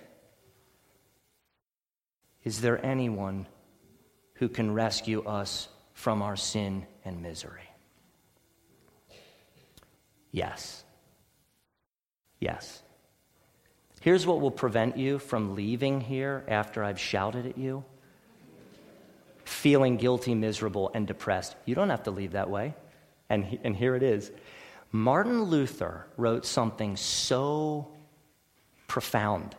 Is 2.43 2.62
there 2.62 2.86
anyone 2.86 3.47
who 4.36 4.49
can 4.49 4.75
rescue 4.75 5.23
us 5.23 5.69
from 5.95 6.21
our 6.21 6.36
sin 6.36 6.86
and 7.03 7.23
misery? 7.23 7.67
Yes. 10.31 10.83
Yes. 12.39 12.82
Here's 14.03 14.27
what 14.27 14.41
will 14.41 14.51
prevent 14.51 14.97
you 14.97 15.17
from 15.17 15.55
leaving 15.55 16.01
here 16.01 16.43
after 16.49 16.83
I've 16.83 16.99
shouted 16.99 17.45
at 17.45 17.57
you 17.57 17.85
feeling 19.45 19.95
guilty, 19.95 20.35
miserable, 20.35 20.91
and 20.93 21.07
depressed. 21.07 21.55
You 21.63 21.73
don't 21.73 21.89
have 21.89 22.03
to 22.03 22.11
leave 22.11 22.33
that 22.33 22.49
way. 22.49 22.73
And, 23.29 23.59
and 23.63 23.73
here 23.73 23.95
it 23.95 24.03
is. 24.03 24.29
Martin 24.91 25.43
Luther 25.43 26.05
wrote 26.17 26.45
something 26.45 26.97
so 26.97 27.87
profound 28.89 29.55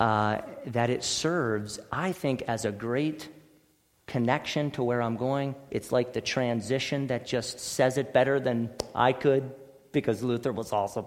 uh, 0.00 0.38
that 0.66 0.90
it 0.90 1.04
serves, 1.04 1.78
I 1.92 2.10
think, 2.10 2.42
as 2.48 2.64
a 2.64 2.72
great 2.72 3.28
connection 4.08 4.72
to 4.72 4.82
where 4.82 5.00
I'm 5.00 5.16
going. 5.16 5.54
It's 5.70 5.92
like 5.92 6.14
the 6.14 6.20
transition 6.20 7.06
that 7.06 7.28
just 7.28 7.60
says 7.60 7.96
it 7.96 8.12
better 8.12 8.40
than 8.40 8.70
I 8.92 9.12
could 9.12 9.52
because 9.92 10.20
Luther 10.24 10.50
was 10.50 10.72
awesome. 10.72 11.06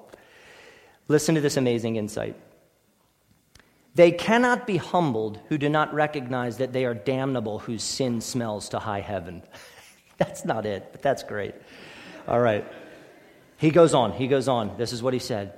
Listen 1.07 1.35
to 1.35 1.41
this 1.41 1.57
amazing 1.57 1.95
insight. 1.95 2.35
They 3.95 4.11
cannot 4.11 4.65
be 4.65 4.77
humbled 4.77 5.39
who 5.49 5.57
do 5.57 5.69
not 5.69 5.93
recognize 5.93 6.57
that 6.57 6.73
they 6.73 6.85
are 6.85 6.95
damnable 6.95 7.59
whose 7.59 7.83
sin 7.83 8.21
smells 8.21 8.69
to 8.69 8.79
high 8.79 9.01
heaven. 9.01 9.43
that's 10.17 10.45
not 10.45 10.65
it, 10.65 10.89
but 10.91 11.01
that's 11.01 11.23
great. 11.23 11.53
All 12.27 12.39
right. 12.39 12.65
He 13.57 13.69
goes 13.69 13.93
on, 13.93 14.13
he 14.13 14.27
goes 14.27 14.47
on. 14.47 14.75
This 14.77 14.93
is 14.93 15.03
what 15.03 15.13
he 15.13 15.19
said 15.19 15.53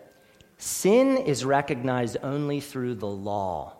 Sin 0.57 1.17
is 1.17 1.45
recognized 1.45 2.17
only 2.23 2.59
through 2.59 2.95
the 2.95 3.07
law. 3.07 3.77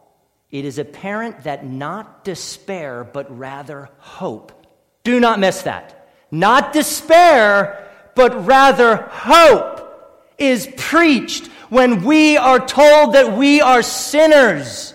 It 0.52 0.64
is 0.64 0.78
apparent 0.78 1.44
that 1.44 1.66
not 1.66 2.24
despair, 2.24 3.04
but 3.04 3.38
rather 3.38 3.90
hope. 3.98 4.66
Do 5.04 5.20
not 5.20 5.40
miss 5.40 5.64
that. 5.64 6.10
Not 6.32 6.72
despair, 6.72 7.90
but 8.16 8.46
rather 8.46 8.98
hope 9.12 9.75
is 10.38 10.70
preached 10.78 11.48
when 11.70 12.04
we 12.04 12.38
are 12.38 12.66
told 12.66 13.14
that 13.14 13.38
we 13.38 13.62
are 13.62 13.82
sinners. 13.82 14.94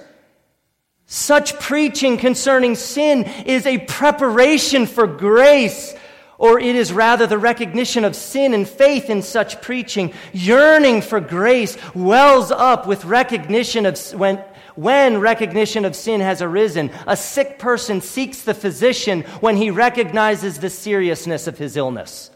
Such 1.07 1.59
preaching 1.59 2.19
concerning 2.19 2.77
sin 2.77 3.25
is 3.25 3.67
a 3.67 3.79
preparation 3.79 4.87
for 4.87 5.09
grace, 5.09 5.95
or 6.39 6.61
it 6.61 6.77
is 6.77 6.93
rather 6.93 7.27
the 7.27 7.37
recognition 7.37 8.05
of 8.05 8.15
sin 8.15 8.55
and 8.55 8.69
faith 8.69 9.11
in 9.11 9.23
such 9.23 9.61
preaching. 9.61 10.15
Yearning 10.33 11.03
for 11.03 11.21
grace 11.21 11.77
wells 11.95 12.53
up 12.53 12.87
with 12.87 13.05
recognition 13.05 13.87
of 13.87 13.99
when, 14.13 14.37
when 14.77 15.19
recognition 15.19 15.85
of 15.85 15.97
sin 15.97 16.21
has 16.21 16.41
arisen. 16.41 16.93
A 17.09 17.17
sick 17.17 17.59
person 17.59 18.01
seeks 18.01 18.43
the 18.43 18.55
physician 18.55 19.23
when 19.41 19.57
he 19.57 19.71
recognizes 19.71 20.61
the 20.61 20.71
seriousness 20.71 21.49
of 21.49 21.59
his 21.59 21.77
illness. 21.77 22.31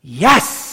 Yes, 0.00 0.69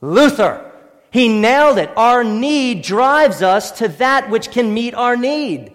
Luther. 0.00 0.64
He 1.10 1.28
nailed 1.28 1.78
it. 1.78 1.90
Our 1.96 2.22
need 2.22 2.82
drives 2.82 3.42
us 3.42 3.72
to 3.78 3.88
that 3.88 4.28
which 4.30 4.50
can 4.50 4.74
meet 4.74 4.94
our 4.94 5.16
need. 5.16 5.72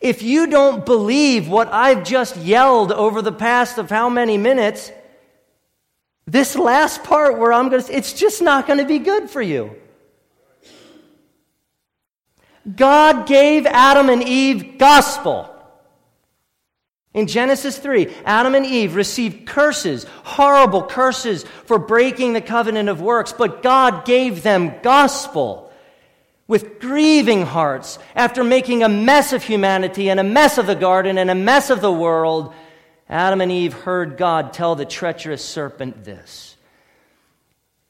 If 0.00 0.22
you 0.22 0.46
don't 0.46 0.84
believe 0.86 1.48
what 1.48 1.72
I've 1.72 2.04
just 2.04 2.36
yelled 2.36 2.92
over 2.92 3.22
the 3.22 3.32
past 3.32 3.78
of 3.78 3.90
how 3.90 4.08
many 4.08 4.38
minutes, 4.38 4.92
This 6.26 6.56
last 6.56 7.04
part 7.04 7.38
where 7.38 7.52
I'm 7.52 7.68
going 7.68 7.82
to, 7.82 7.96
it's 7.96 8.14
just 8.14 8.40
not 8.40 8.66
going 8.66 8.78
to 8.78 8.86
be 8.86 8.98
good 8.98 9.28
for 9.28 9.42
you. 9.42 9.76
God 12.74 13.26
gave 13.26 13.66
Adam 13.66 14.08
and 14.08 14.22
Eve 14.22 14.78
gospel. 14.78 15.53
In 17.14 17.28
Genesis 17.28 17.78
3, 17.78 18.12
Adam 18.24 18.56
and 18.56 18.66
Eve 18.66 18.96
received 18.96 19.46
curses, 19.46 20.04
horrible 20.24 20.82
curses 20.82 21.44
for 21.64 21.78
breaking 21.78 22.32
the 22.32 22.40
covenant 22.40 22.88
of 22.88 23.00
works, 23.00 23.32
but 23.32 23.62
God 23.62 24.04
gave 24.04 24.42
them 24.42 24.74
gospel 24.82 25.72
with 26.48 26.80
grieving 26.80 27.42
hearts 27.42 28.00
after 28.16 28.42
making 28.42 28.82
a 28.82 28.88
mess 28.88 29.32
of 29.32 29.44
humanity 29.44 30.10
and 30.10 30.18
a 30.18 30.24
mess 30.24 30.58
of 30.58 30.66
the 30.66 30.74
garden 30.74 31.16
and 31.16 31.30
a 31.30 31.36
mess 31.36 31.70
of 31.70 31.80
the 31.80 31.92
world. 31.92 32.52
Adam 33.08 33.40
and 33.40 33.52
Eve 33.52 33.72
heard 33.72 34.16
God 34.16 34.52
tell 34.52 34.74
the 34.74 34.84
treacherous 34.84 35.44
serpent 35.44 36.02
this 36.04 36.56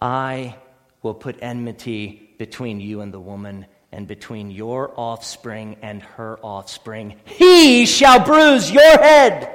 I 0.02 0.56
will 1.02 1.14
put 1.14 1.38
enmity 1.40 2.34
between 2.36 2.78
you 2.78 3.00
and 3.00 3.12
the 3.12 3.20
woman 3.20 3.66
and 3.94 4.06
between 4.08 4.50
your 4.50 4.92
offspring 4.96 5.76
and 5.80 6.02
her 6.02 6.38
offspring. 6.42 7.14
He 7.24 7.86
shall 7.86 8.24
bruise 8.24 8.70
your 8.70 8.98
head, 8.98 9.50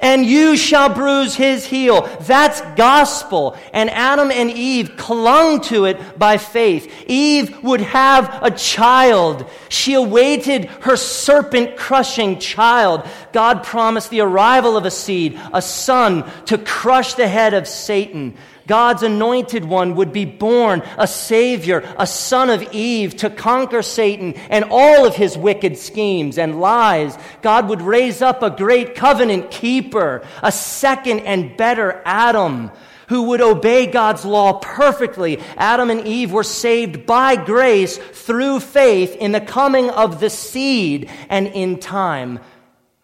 and 0.00 0.26
you 0.26 0.56
shall 0.56 0.88
bruise 0.88 1.34
his 1.34 1.64
heel. 1.64 2.02
That's 2.20 2.60
gospel. 2.76 3.56
And 3.72 3.88
Adam 3.90 4.30
and 4.30 4.50
Eve 4.50 4.96
clung 4.96 5.60
to 5.62 5.84
it 5.86 6.18
by 6.18 6.36
faith. 6.36 6.92
Eve 7.06 7.62
would 7.62 7.80
have 7.80 8.42
a 8.42 8.50
child. 8.50 9.48
She 9.68 9.94
awaited 9.94 10.66
her 10.82 10.96
serpent 10.96 11.76
crushing 11.76 12.38
child. 12.38 13.06
God 13.32 13.64
promised 13.64 14.10
the 14.10 14.20
arrival 14.20 14.76
of 14.76 14.84
a 14.84 14.90
seed, 14.90 15.40
a 15.52 15.62
son, 15.62 16.30
to 16.46 16.58
crush 16.58 17.14
the 17.14 17.28
head 17.28 17.54
of 17.54 17.66
Satan. 17.66 18.36
God's 18.66 19.02
anointed 19.02 19.64
one 19.64 19.94
would 19.94 20.12
be 20.12 20.24
born, 20.24 20.82
a 20.98 21.06
Savior, 21.06 21.84
a 21.98 22.06
son 22.06 22.50
of 22.50 22.62
Eve, 22.72 23.16
to 23.18 23.30
conquer 23.30 23.82
Satan 23.82 24.34
and 24.50 24.64
all 24.70 25.06
of 25.06 25.14
his 25.14 25.38
wicked 25.38 25.78
schemes 25.78 26.36
and 26.36 26.60
lies. 26.60 27.16
God 27.42 27.68
would 27.68 27.82
raise 27.82 28.22
up 28.22 28.42
a 28.42 28.50
great 28.50 28.94
covenant 28.94 29.50
keeper, 29.50 30.26
a 30.42 30.50
second 30.50 31.20
and 31.20 31.56
better 31.56 32.02
Adam 32.04 32.70
who 33.08 33.24
would 33.24 33.40
obey 33.40 33.86
God's 33.86 34.24
law 34.24 34.54
perfectly. 34.54 35.40
Adam 35.56 35.90
and 35.90 36.06
Eve 36.06 36.32
were 36.32 36.42
saved 36.42 37.06
by 37.06 37.36
grace 37.36 37.98
through 37.98 38.58
faith 38.58 39.14
in 39.14 39.30
the 39.30 39.40
coming 39.40 39.90
of 39.90 40.18
the 40.18 40.30
seed 40.30 41.08
and 41.28 41.46
in 41.46 41.78
time. 41.78 42.40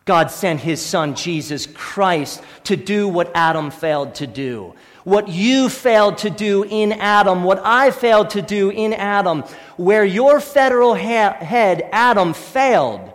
God 0.05 0.33
sent 0.33 0.59
his 0.59 0.85
son, 0.85 1.15
Jesus 1.15 1.67
Christ, 1.67 2.43
to 2.65 2.75
do 2.75 3.07
what 3.07 3.31
Adam 3.37 3.71
failed 3.71 4.17
to 4.17 4.27
do 4.27 4.75
what 5.05 5.29
you 5.29 5.69
failed 5.69 6.19
to 6.19 6.31
do 6.31 6.65
in 6.65 6.93
Adam, 6.93 7.45
what 7.45 7.61
I 7.65 7.91
failed 7.91 8.31
to 8.31 8.43
do 8.43 8.71
in 8.71 8.93
Adam, 8.93 9.43
where 9.77 10.05
your 10.05 10.41
federal 10.41 10.95
head, 10.95 11.89
Adam, 11.93 12.35
failed. 12.35 13.13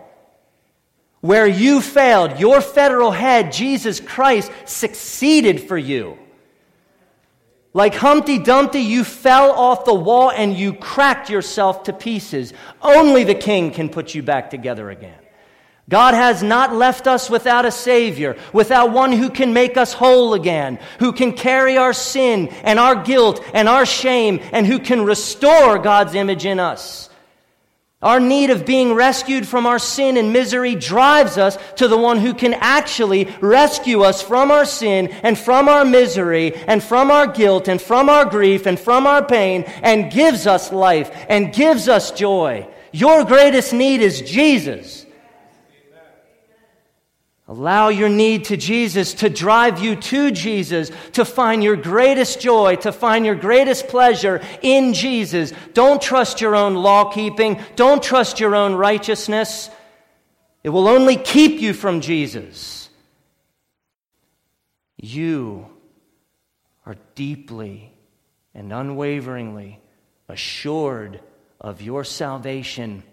Where 1.20 1.46
you 1.46 1.80
failed, 1.80 2.38
your 2.38 2.60
federal 2.60 3.10
head, 3.10 3.52
Jesus 3.52 3.98
Christ, 3.98 4.52
succeeded 4.64 5.60
for 5.60 5.76
you. 5.76 6.16
Like 7.74 7.94
Humpty 7.94 8.38
Dumpty, 8.38 8.80
you 8.80 9.04
fell 9.04 9.50
off 9.52 9.84
the 9.84 9.94
wall 9.94 10.30
and 10.30 10.56
you 10.56 10.72
cracked 10.72 11.28
yourself 11.28 11.84
to 11.84 11.92
pieces. 11.92 12.52
Only 12.80 13.24
the 13.24 13.34
king 13.34 13.72
can 13.72 13.88
put 13.88 14.14
you 14.14 14.22
back 14.22 14.50
together 14.50 14.90
again. 14.90 15.17
God 15.88 16.12
has 16.12 16.42
not 16.42 16.74
left 16.74 17.06
us 17.06 17.30
without 17.30 17.64
a 17.64 17.70
Savior, 17.70 18.36
without 18.52 18.92
one 18.92 19.10
who 19.10 19.30
can 19.30 19.54
make 19.54 19.78
us 19.78 19.94
whole 19.94 20.34
again, 20.34 20.78
who 20.98 21.12
can 21.12 21.32
carry 21.32 21.78
our 21.78 21.94
sin 21.94 22.48
and 22.62 22.78
our 22.78 23.02
guilt 23.02 23.42
and 23.54 23.68
our 23.68 23.86
shame, 23.86 24.40
and 24.52 24.66
who 24.66 24.78
can 24.78 25.04
restore 25.04 25.78
God's 25.78 26.14
image 26.14 26.44
in 26.44 26.60
us. 26.60 27.08
Our 28.00 28.20
need 28.20 28.50
of 28.50 28.64
being 28.64 28.92
rescued 28.92 29.48
from 29.48 29.66
our 29.66 29.80
sin 29.80 30.16
and 30.18 30.32
misery 30.32 30.76
drives 30.76 31.36
us 31.36 31.58
to 31.76 31.88
the 31.88 31.96
one 31.96 32.18
who 32.18 32.32
can 32.32 32.54
actually 32.54 33.24
rescue 33.40 34.02
us 34.02 34.22
from 34.22 34.52
our 34.52 34.66
sin 34.66 35.08
and 35.08 35.36
from 35.36 35.68
our 35.68 35.84
misery 35.84 36.54
and 36.54 36.80
from 36.80 37.10
our 37.10 37.26
guilt 37.26 37.66
and 37.66 37.82
from 37.82 38.08
our 38.08 38.24
grief 38.24 38.66
and 38.66 38.78
from 38.78 39.06
our 39.06 39.24
pain 39.24 39.64
and 39.82 40.12
gives 40.12 40.46
us 40.46 40.70
life 40.70 41.10
and 41.28 41.52
gives 41.52 41.88
us 41.88 42.12
joy. 42.12 42.68
Your 42.92 43.24
greatest 43.24 43.72
need 43.72 44.00
is 44.00 44.20
Jesus. 44.22 45.06
Allow 47.50 47.88
your 47.88 48.10
need 48.10 48.44
to 48.46 48.58
Jesus 48.58 49.14
to 49.14 49.30
drive 49.30 49.80
you 49.80 49.96
to 49.96 50.30
Jesus, 50.30 50.90
to 51.12 51.24
find 51.24 51.64
your 51.64 51.76
greatest 51.76 52.40
joy, 52.40 52.76
to 52.76 52.92
find 52.92 53.24
your 53.24 53.34
greatest 53.34 53.88
pleasure 53.88 54.42
in 54.60 54.92
Jesus. 54.92 55.54
Don't 55.72 56.00
trust 56.00 56.42
your 56.42 56.54
own 56.54 56.74
law 56.74 57.10
keeping. 57.10 57.58
Don't 57.74 58.02
trust 58.02 58.38
your 58.38 58.54
own 58.54 58.74
righteousness. 58.74 59.70
It 60.62 60.68
will 60.68 60.88
only 60.88 61.16
keep 61.16 61.62
you 61.62 61.72
from 61.72 62.02
Jesus. 62.02 62.90
You 64.98 65.68
are 66.84 66.96
deeply 67.14 67.94
and 68.54 68.74
unwaveringly 68.74 69.80
assured 70.28 71.22
of 71.58 71.80
your 71.80 72.04
salvation 72.04 73.04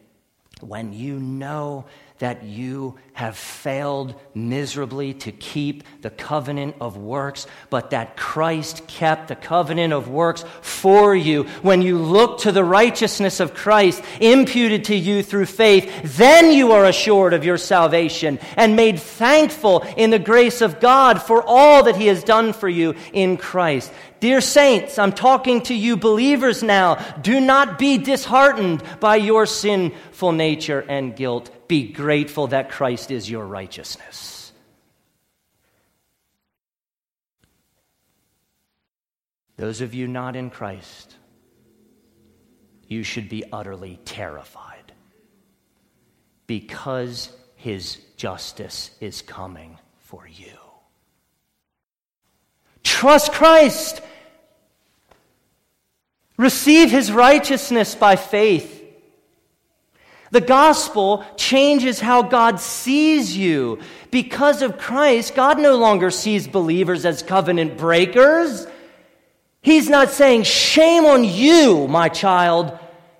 when 0.61 0.93
you 0.93 1.19
know 1.19 1.85
that 2.19 2.43
you 2.43 2.95
have 3.11 3.35
failed 3.35 4.15
miserably 4.33 5.13
to 5.13 5.33
keep 5.33 5.83
the 6.01 6.09
covenant 6.09 6.75
of 6.79 6.95
works, 6.95 7.45
but 7.69 7.89
that 7.89 8.15
Christ 8.15 8.87
kept 8.87 9.27
the 9.27 9.35
covenant 9.35 9.91
of 9.91 10.07
works 10.07 10.45
for 10.61 11.13
you. 11.13 11.43
When 11.61 11.81
you 11.81 11.97
look 11.97 12.39
to 12.41 12.53
the 12.53 12.63
righteousness 12.63 13.41
of 13.41 13.53
Christ 13.53 14.01
imputed 14.21 14.85
to 14.85 14.95
you 14.95 15.23
through 15.23 15.47
faith, 15.47 16.17
then 16.17 16.53
you 16.53 16.71
are 16.71 16.85
assured 16.85 17.33
of 17.33 17.43
your 17.43 17.57
salvation 17.57 18.39
and 18.55 18.77
made 18.77 18.99
thankful 18.99 19.81
in 19.97 20.09
the 20.09 20.19
grace 20.19 20.61
of 20.61 20.79
God 20.79 21.21
for 21.21 21.43
all 21.45 21.83
that 21.83 21.97
He 21.97 22.07
has 22.07 22.23
done 22.23 22.53
for 22.53 22.69
you 22.69 22.95
in 23.11 23.35
Christ. 23.35 23.91
Dear 24.25 24.41
saints, 24.41 24.97
I'm 24.97 25.11
talking 25.11 25.61
to 25.65 25.75
you 25.75 25.97
believers 25.97 26.63
now. 26.63 26.95
Do 27.21 27.39
not 27.39 27.77
be 27.77 27.99
disheartened 27.99 28.81
by 28.99 29.17
your 29.17 29.45
sinful 29.45 30.31
nature 30.31 30.79
and 30.79 31.15
guilt. 31.15 31.51
Be 31.67 31.89
grateful 31.89 32.47
that 32.47 32.71
Christ 32.71 33.11
is 33.11 33.29
your 33.29 33.45
righteousness. 33.45 34.51
Those 39.57 39.81
of 39.81 39.93
you 39.93 40.07
not 40.07 40.35
in 40.35 40.49
Christ, 40.49 41.15
you 42.87 43.03
should 43.03 43.29
be 43.29 43.43
utterly 43.53 43.99
terrified 44.05 44.91
because 46.47 47.31
his 47.53 48.01
justice 48.17 48.89
is 48.99 49.21
coming 49.21 49.77
for 49.99 50.27
you. 50.27 50.57
Trust 52.81 53.31
Christ. 53.31 54.01
Receive 56.37 56.91
his 56.91 57.11
righteousness 57.11 57.95
by 57.95 58.15
faith. 58.15 58.83
The 60.31 60.41
gospel 60.41 61.23
changes 61.37 61.99
how 61.99 62.23
God 62.23 62.59
sees 62.59 63.37
you. 63.37 63.79
Because 64.11 64.61
of 64.61 64.77
Christ, 64.77 65.35
God 65.35 65.59
no 65.59 65.75
longer 65.75 66.11
sees 66.11 66.47
believers 66.47 67.05
as 67.05 67.21
covenant 67.21 67.77
breakers. 67.77 68.67
He's 69.61 69.87
not 69.87 70.09
saying, 70.09 70.43
Shame 70.43 71.05
on 71.05 71.23
you, 71.23 71.87
my 71.87 72.09
child, 72.09 72.77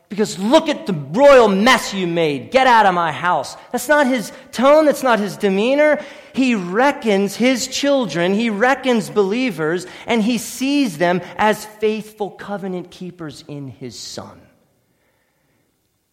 because 0.10 0.38
look 0.38 0.68
at 0.68 0.86
the 0.86 0.94
royal 0.94 1.48
mess 1.48 1.94
you 1.94 2.06
made. 2.06 2.52
Get 2.52 2.68
out 2.68 2.86
of 2.86 2.94
my 2.94 3.12
house. 3.12 3.56
That's 3.72 3.88
not 3.88 4.08
his 4.08 4.32
tone, 4.52 4.86
that's 4.86 5.04
not 5.04 5.20
his 5.20 5.38
demeanor. 5.38 6.04
He 6.36 6.54
reckons 6.54 7.36
his 7.36 7.68
children, 7.68 8.34
he 8.34 8.50
reckons 8.50 9.10
believers, 9.10 9.88
and 10.06 10.22
he 10.22 10.38
sees 10.38 10.98
them 10.98 11.22
as 11.38 11.66
faithful 11.66 12.30
covenant 12.30 12.92
keepers 12.92 13.44
in 13.48 13.70
his 13.70 13.98
Son. 13.98 14.42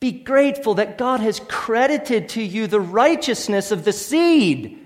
Be 0.03 0.11
grateful 0.11 0.75
that 0.75 0.99
God 0.99 1.21
has 1.21 1.41
credited 1.47 2.31
to 2.31 2.43
you 2.43 2.67
the 2.67 2.81
righteousness 2.81 3.71
of 3.71 3.85
the 3.85 3.93
seed. 3.93 4.85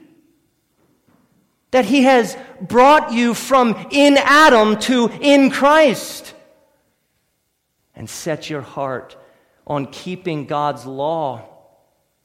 That 1.70 1.86
He 1.86 2.02
has 2.02 2.36
brought 2.60 3.14
you 3.14 3.32
from 3.32 3.88
in 3.90 4.18
Adam 4.18 4.78
to 4.80 5.10
in 5.22 5.50
Christ. 5.50 6.34
And 7.94 8.10
set 8.10 8.50
your 8.50 8.60
heart 8.60 9.16
on 9.66 9.86
keeping 9.86 10.44
God's 10.44 10.84
law, 10.84 11.48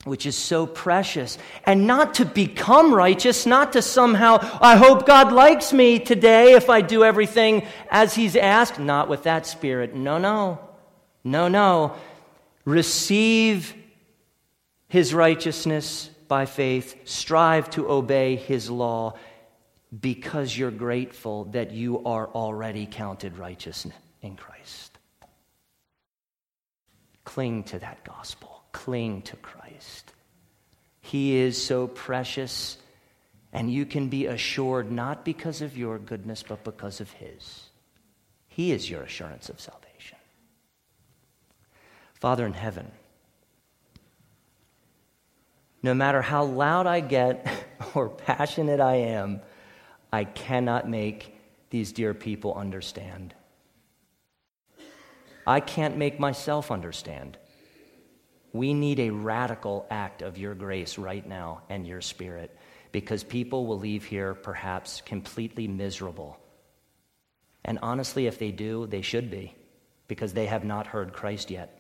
which 0.03 0.25
is 0.25 0.35
so 0.35 0.65
precious. 0.65 1.37
And 1.65 1.85
not 1.85 2.15
to 2.15 2.25
become 2.25 2.93
righteous, 2.93 3.45
not 3.45 3.73
to 3.73 3.81
somehow, 3.81 4.37
I 4.61 4.75
hope 4.75 5.05
God 5.05 5.31
likes 5.31 5.73
me 5.73 5.99
today 5.99 6.53
if 6.53 6.69
I 6.69 6.81
do 6.81 7.03
everything 7.03 7.67
as 7.89 8.15
He's 8.15 8.35
asked. 8.35 8.79
Not 8.79 9.09
with 9.09 9.23
that 9.23 9.45
spirit. 9.45 9.95
No, 9.95 10.17
no. 10.17 10.59
No, 11.23 11.47
no 11.47 11.95
receive 12.65 13.75
his 14.87 15.13
righteousness 15.13 16.09
by 16.27 16.45
faith, 16.45 17.07
strive 17.07 17.69
to 17.71 17.89
obey 17.89 18.35
his 18.35 18.69
law, 18.69 19.13
because 19.99 20.57
you're 20.57 20.71
grateful 20.71 21.45
that 21.45 21.71
you 21.71 22.03
are 22.05 22.27
already 22.27 22.85
counted 22.85 23.37
righteous 23.37 23.85
in 24.21 24.35
Christ. 24.37 24.97
Cling 27.25 27.63
to 27.65 27.79
that 27.79 28.03
gospel, 28.05 28.63
cling 28.71 29.21
to 29.23 29.35
Christ. 29.37 29.60
He 31.11 31.35
is 31.35 31.61
so 31.61 31.87
precious, 31.87 32.77
and 33.51 33.69
you 33.69 33.85
can 33.85 34.07
be 34.07 34.27
assured 34.27 34.89
not 34.89 35.25
because 35.25 35.61
of 35.61 35.77
your 35.77 35.99
goodness, 35.99 36.41
but 36.41 36.63
because 36.63 37.01
of 37.01 37.11
His. 37.11 37.65
He 38.47 38.71
is 38.71 38.89
your 38.89 39.01
assurance 39.01 39.49
of 39.49 39.59
salvation. 39.59 40.17
Father 42.13 42.45
in 42.45 42.53
heaven, 42.53 42.89
no 45.83 45.93
matter 45.93 46.21
how 46.21 46.45
loud 46.45 46.87
I 46.87 47.01
get 47.01 47.45
or 47.93 48.07
passionate 48.07 48.79
I 48.79 48.95
am, 48.95 49.41
I 50.13 50.23
cannot 50.23 50.87
make 50.87 51.35
these 51.71 51.91
dear 51.91 52.13
people 52.13 52.53
understand. 52.53 53.33
I 55.45 55.59
can't 55.59 55.97
make 55.97 56.21
myself 56.21 56.71
understand. 56.71 57.37
We 58.53 58.73
need 58.73 58.99
a 58.99 59.11
radical 59.11 59.85
act 59.89 60.21
of 60.21 60.37
your 60.37 60.55
grace 60.55 60.97
right 60.97 61.25
now 61.25 61.61
and 61.69 61.87
your 61.87 62.01
spirit 62.01 62.55
because 62.91 63.23
people 63.23 63.65
will 63.65 63.79
leave 63.79 64.03
here 64.03 64.33
perhaps 64.33 65.01
completely 65.01 65.67
miserable. 65.67 66.37
And 67.63 67.79
honestly, 67.81 68.27
if 68.27 68.39
they 68.39 68.51
do, 68.51 68.87
they 68.87 69.01
should 69.01 69.31
be 69.31 69.55
because 70.07 70.33
they 70.33 70.47
have 70.47 70.65
not 70.65 70.87
heard 70.87 71.13
Christ 71.13 71.51
yet. 71.51 71.77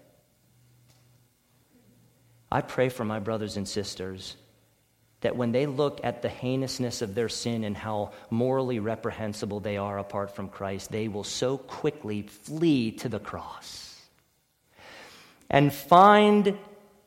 I 2.49 2.61
pray 2.61 2.89
for 2.89 3.03
my 3.03 3.19
brothers 3.19 3.57
and 3.57 3.67
sisters 3.67 4.37
that 5.21 5.35
when 5.35 5.51
they 5.51 5.65
look 5.65 5.99
at 6.03 6.21
the 6.21 6.29
heinousness 6.29 7.01
of 7.01 7.15
their 7.15 7.29
sin 7.29 7.63
and 7.63 7.75
how 7.75 8.11
morally 8.29 8.79
reprehensible 8.79 9.59
they 9.59 9.77
are 9.77 9.99
apart 9.99 10.35
from 10.35 10.49
Christ, 10.49 10.91
they 10.91 11.07
will 11.07 11.23
so 11.23 11.57
quickly 11.57 12.23
flee 12.23 12.91
to 12.93 13.09
the 13.09 13.19
cross 13.19 13.90
and 15.51 15.71
find 15.71 16.57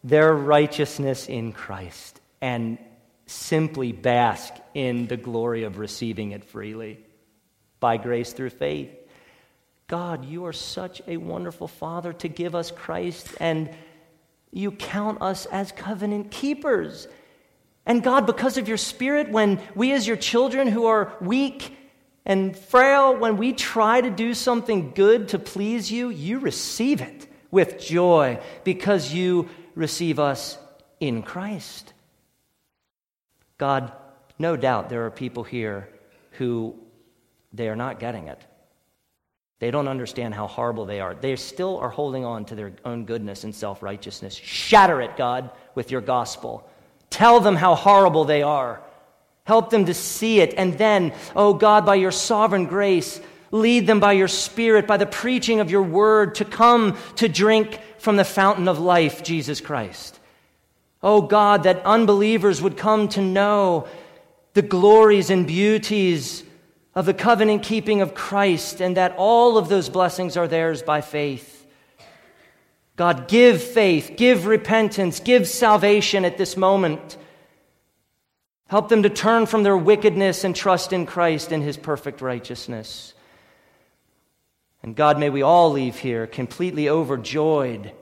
their 0.05 0.32
righteousness 0.34 1.28
in 1.28 1.53
Christ 1.53 2.20
and 2.42 2.78
simply 3.26 3.90
bask 3.90 4.53
in 4.74 5.07
the 5.07 5.16
glory 5.16 5.64
of 5.64 5.78
receiving 5.78 6.32
it 6.32 6.45
freely 6.45 7.01
by 7.80 7.97
grace 7.97 8.34
through 8.34 8.51
faith. 8.51 8.90
God, 9.86 10.26
you 10.26 10.45
are 10.45 10.53
such 10.53 11.01
a 11.09 11.16
wonderful 11.16 11.68
Father 11.68 12.12
to 12.12 12.28
give 12.28 12.55
us 12.55 12.70
Christ, 12.70 13.28
and 13.40 13.70
you 14.53 14.72
count 14.72 15.22
us 15.22 15.47
as 15.47 15.72
covenant 15.72 16.30
keepers. 16.30 17.09
And 17.86 18.03
God, 18.03 18.26
because 18.26 18.59
of 18.59 18.68
your 18.68 18.76
Spirit, 18.76 19.30
when 19.30 19.59
we 19.74 19.92
as 19.92 20.07
your 20.07 20.16
children 20.18 20.68
who 20.68 20.84
are 20.84 21.16
weak 21.20 21.74
and 22.26 22.55
frail, 22.55 23.16
when 23.16 23.38
we 23.38 23.55
try 23.55 24.03
to 24.03 24.11
do 24.11 24.34
something 24.34 24.92
good 24.95 25.28
to 25.28 25.38
please 25.38 25.90
you, 25.90 26.11
you 26.11 26.38
receive 26.40 27.01
it 27.01 27.26
with 27.55 27.78
joy 27.78 28.40
because 28.64 29.14
you 29.14 29.48
receive 29.76 30.18
us 30.18 30.59
in 30.98 31.22
Christ. 31.22 31.92
God, 33.59 33.92
no 34.40 34.57
doubt 34.57 34.88
there 34.90 35.07
are 35.07 35.11
people 35.11 35.44
here 35.44 35.88
who 36.32 36.74
they 37.52 37.68
are 37.68 37.76
not 37.76 38.00
getting 38.00 38.26
it. 38.26 38.42
They 39.61 39.70
don't 39.70 39.86
understand 39.86 40.34
how 40.34 40.48
horrible 40.48 40.84
they 40.84 41.00
are. 41.00 41.14
They 41.14 41.36
still 41.36 41.78
are 41.78 41.88
holding 41.88 42.24
on 42.24 42.44
to 42.46 42.57
their 42.57 42.72
own 42.84 43.05
goodness 43.05 43.44
and 43.44 43.55
self 43.55 43.84
righteousness. 43.84 44.34
Shatter 44.34 45.00
it, 45.00 45.16
God, 45.16 45.50
with 45.76 45.92
your 45.92 46.00
gospel. 46.00 46.68
Tell 47.09 47.38
them 47.38 47.55
how 47.55 47.76
horrible 47.76 48.24
they 48.24 48.42
are. 48.42 48.82
Help 49.44 49.70
them 49.70 49.84
to 49.84 49.94
see 49.94 50.40
it. 50.40 50.55
And 50.57 50.76
then, 50.76 51.14
oh 51.36 51.55
God, 51.55 51.86
by 51.86 51.94
your 51.94 52.11
sovereign 52.11 52.66
grace, 52.66 53.20
lead 53.55 53.86
them 53.86 54.00
by 54.00 54.12
your 54.12 54.26
Spirit, 54.26 54.84
by 54.84 54.96
the 54.96 55.07
preaching 55.07 55.61
of 55.61 55.70
your 55.70 55.82
word, 55.82 56.34
to 56.34 56.44
come 56.44 56.98
to 57.16 57.28
drink 57.28 57.80
from 57.98 58.16
the 58.16 58.24
fountain 58.24 58.66
of 58.66 58.80
life, 58.80 59.22
Jesus 59.22 59.61
Christ. 59.61 60.18
Oh 61.02 61.22
God, 61.22 61.62
that 61.62 61.86
unbelievers 61.86 62.61
would 62.61 62.76
come 62.76 63.09
to 63.11 63.20
know 63.20 63.86
the 64.55 64.62
glories 64.62 65.30
and 65.30 65.46
beauties 65.46 66.42
of 66.96 67.07
the 67.07 67.14
covenant 67.14 67.62
keeping 67.62 68.00
of 68.00 68.14
Christ, 68.14 68.80
and 68.80 68.96
that 68.96 69.14
all 69.16 69.57
of 69.57 69.68
those 69.68 69.88
blessings 69.88 70.36
are 70.36 70.48
theirs 70.48 70.82
by 70.82 71.00
faith. 71.00 71.64
God, 72.96 73.28
give 73.28 73.62
faith, 73.62 74.14
give 74.16 74.46
repentance, 74.46 75.20
give 75.20 75.46
salvation 75.46 76.24
at 76.24 76.38
this 76.38 76.57
moment. 76.57 77.16
Help 78.66 78.88
them 78.88 79.05
to 79.05 79.11
turn 79.11 79.46
from 79.46 79.62
their 79.62 79.76
wickedness 79.76 80.42
and 80.42 80.57
trust 80.57 80.92
in 80.92 81.07
Christ 81.07 81.52
and 81.52 81.62
his 81.62 81.76
perfect 81.76 82.20
righteousness. 82.20 83.14
And 84.85 84.95
God, 84.95 85.18
may 85.18 85.30
we 85.30 85.41
all 85.41 85.72
leave 85.72 85.99
here 85.99 86.26
completely 86.26 86.91
overjoyed 86.91 87.93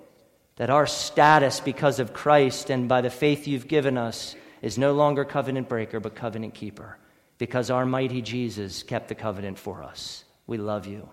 that 0.57 0.69
our 0.69 0.85
status 0.89 1.61
because 1.61 2.01
of 2.01 2.13
Christ 2.13 2.71
and 2.71 2.89
by 2.89 3.03
the 3.03 3.09
faith 3.09 3.47
you've 3.47 3.69
given 3.69 3.97
us 3.97 4.35
is 4.63 4.79
no 4.79 4.93
longer 4.93 5.25
covenant 5.25 5.69
breaker, 5.69 6.01
but 6.01 6.17
covenant 6.17 6.55
keeper, 6.55 6.99
because 7.39 7.71
our 7.71 7.87
mighty 7.87 8.21
Jesus 8.21 8.83
kept 8.83 9.07
the 9.07 9.15
covenant 9.15 9.61
for 9.61 9.85
us. 9.85 10.25
We 10.49 10.59
love 10.59 10.89
you. 10.89 11.09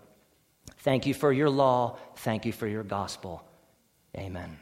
Thank 0.79 1.05
you 1.05 1.13
for 1.13 1.31
your 1.31 1.51
law. 1.51 1.99
Thank 2.15 2.47
you 2.47 2.51
for 2.51 2.65
your 2.65 2.83
gospel. 2.83 3.43
Amen. 4.17 4.57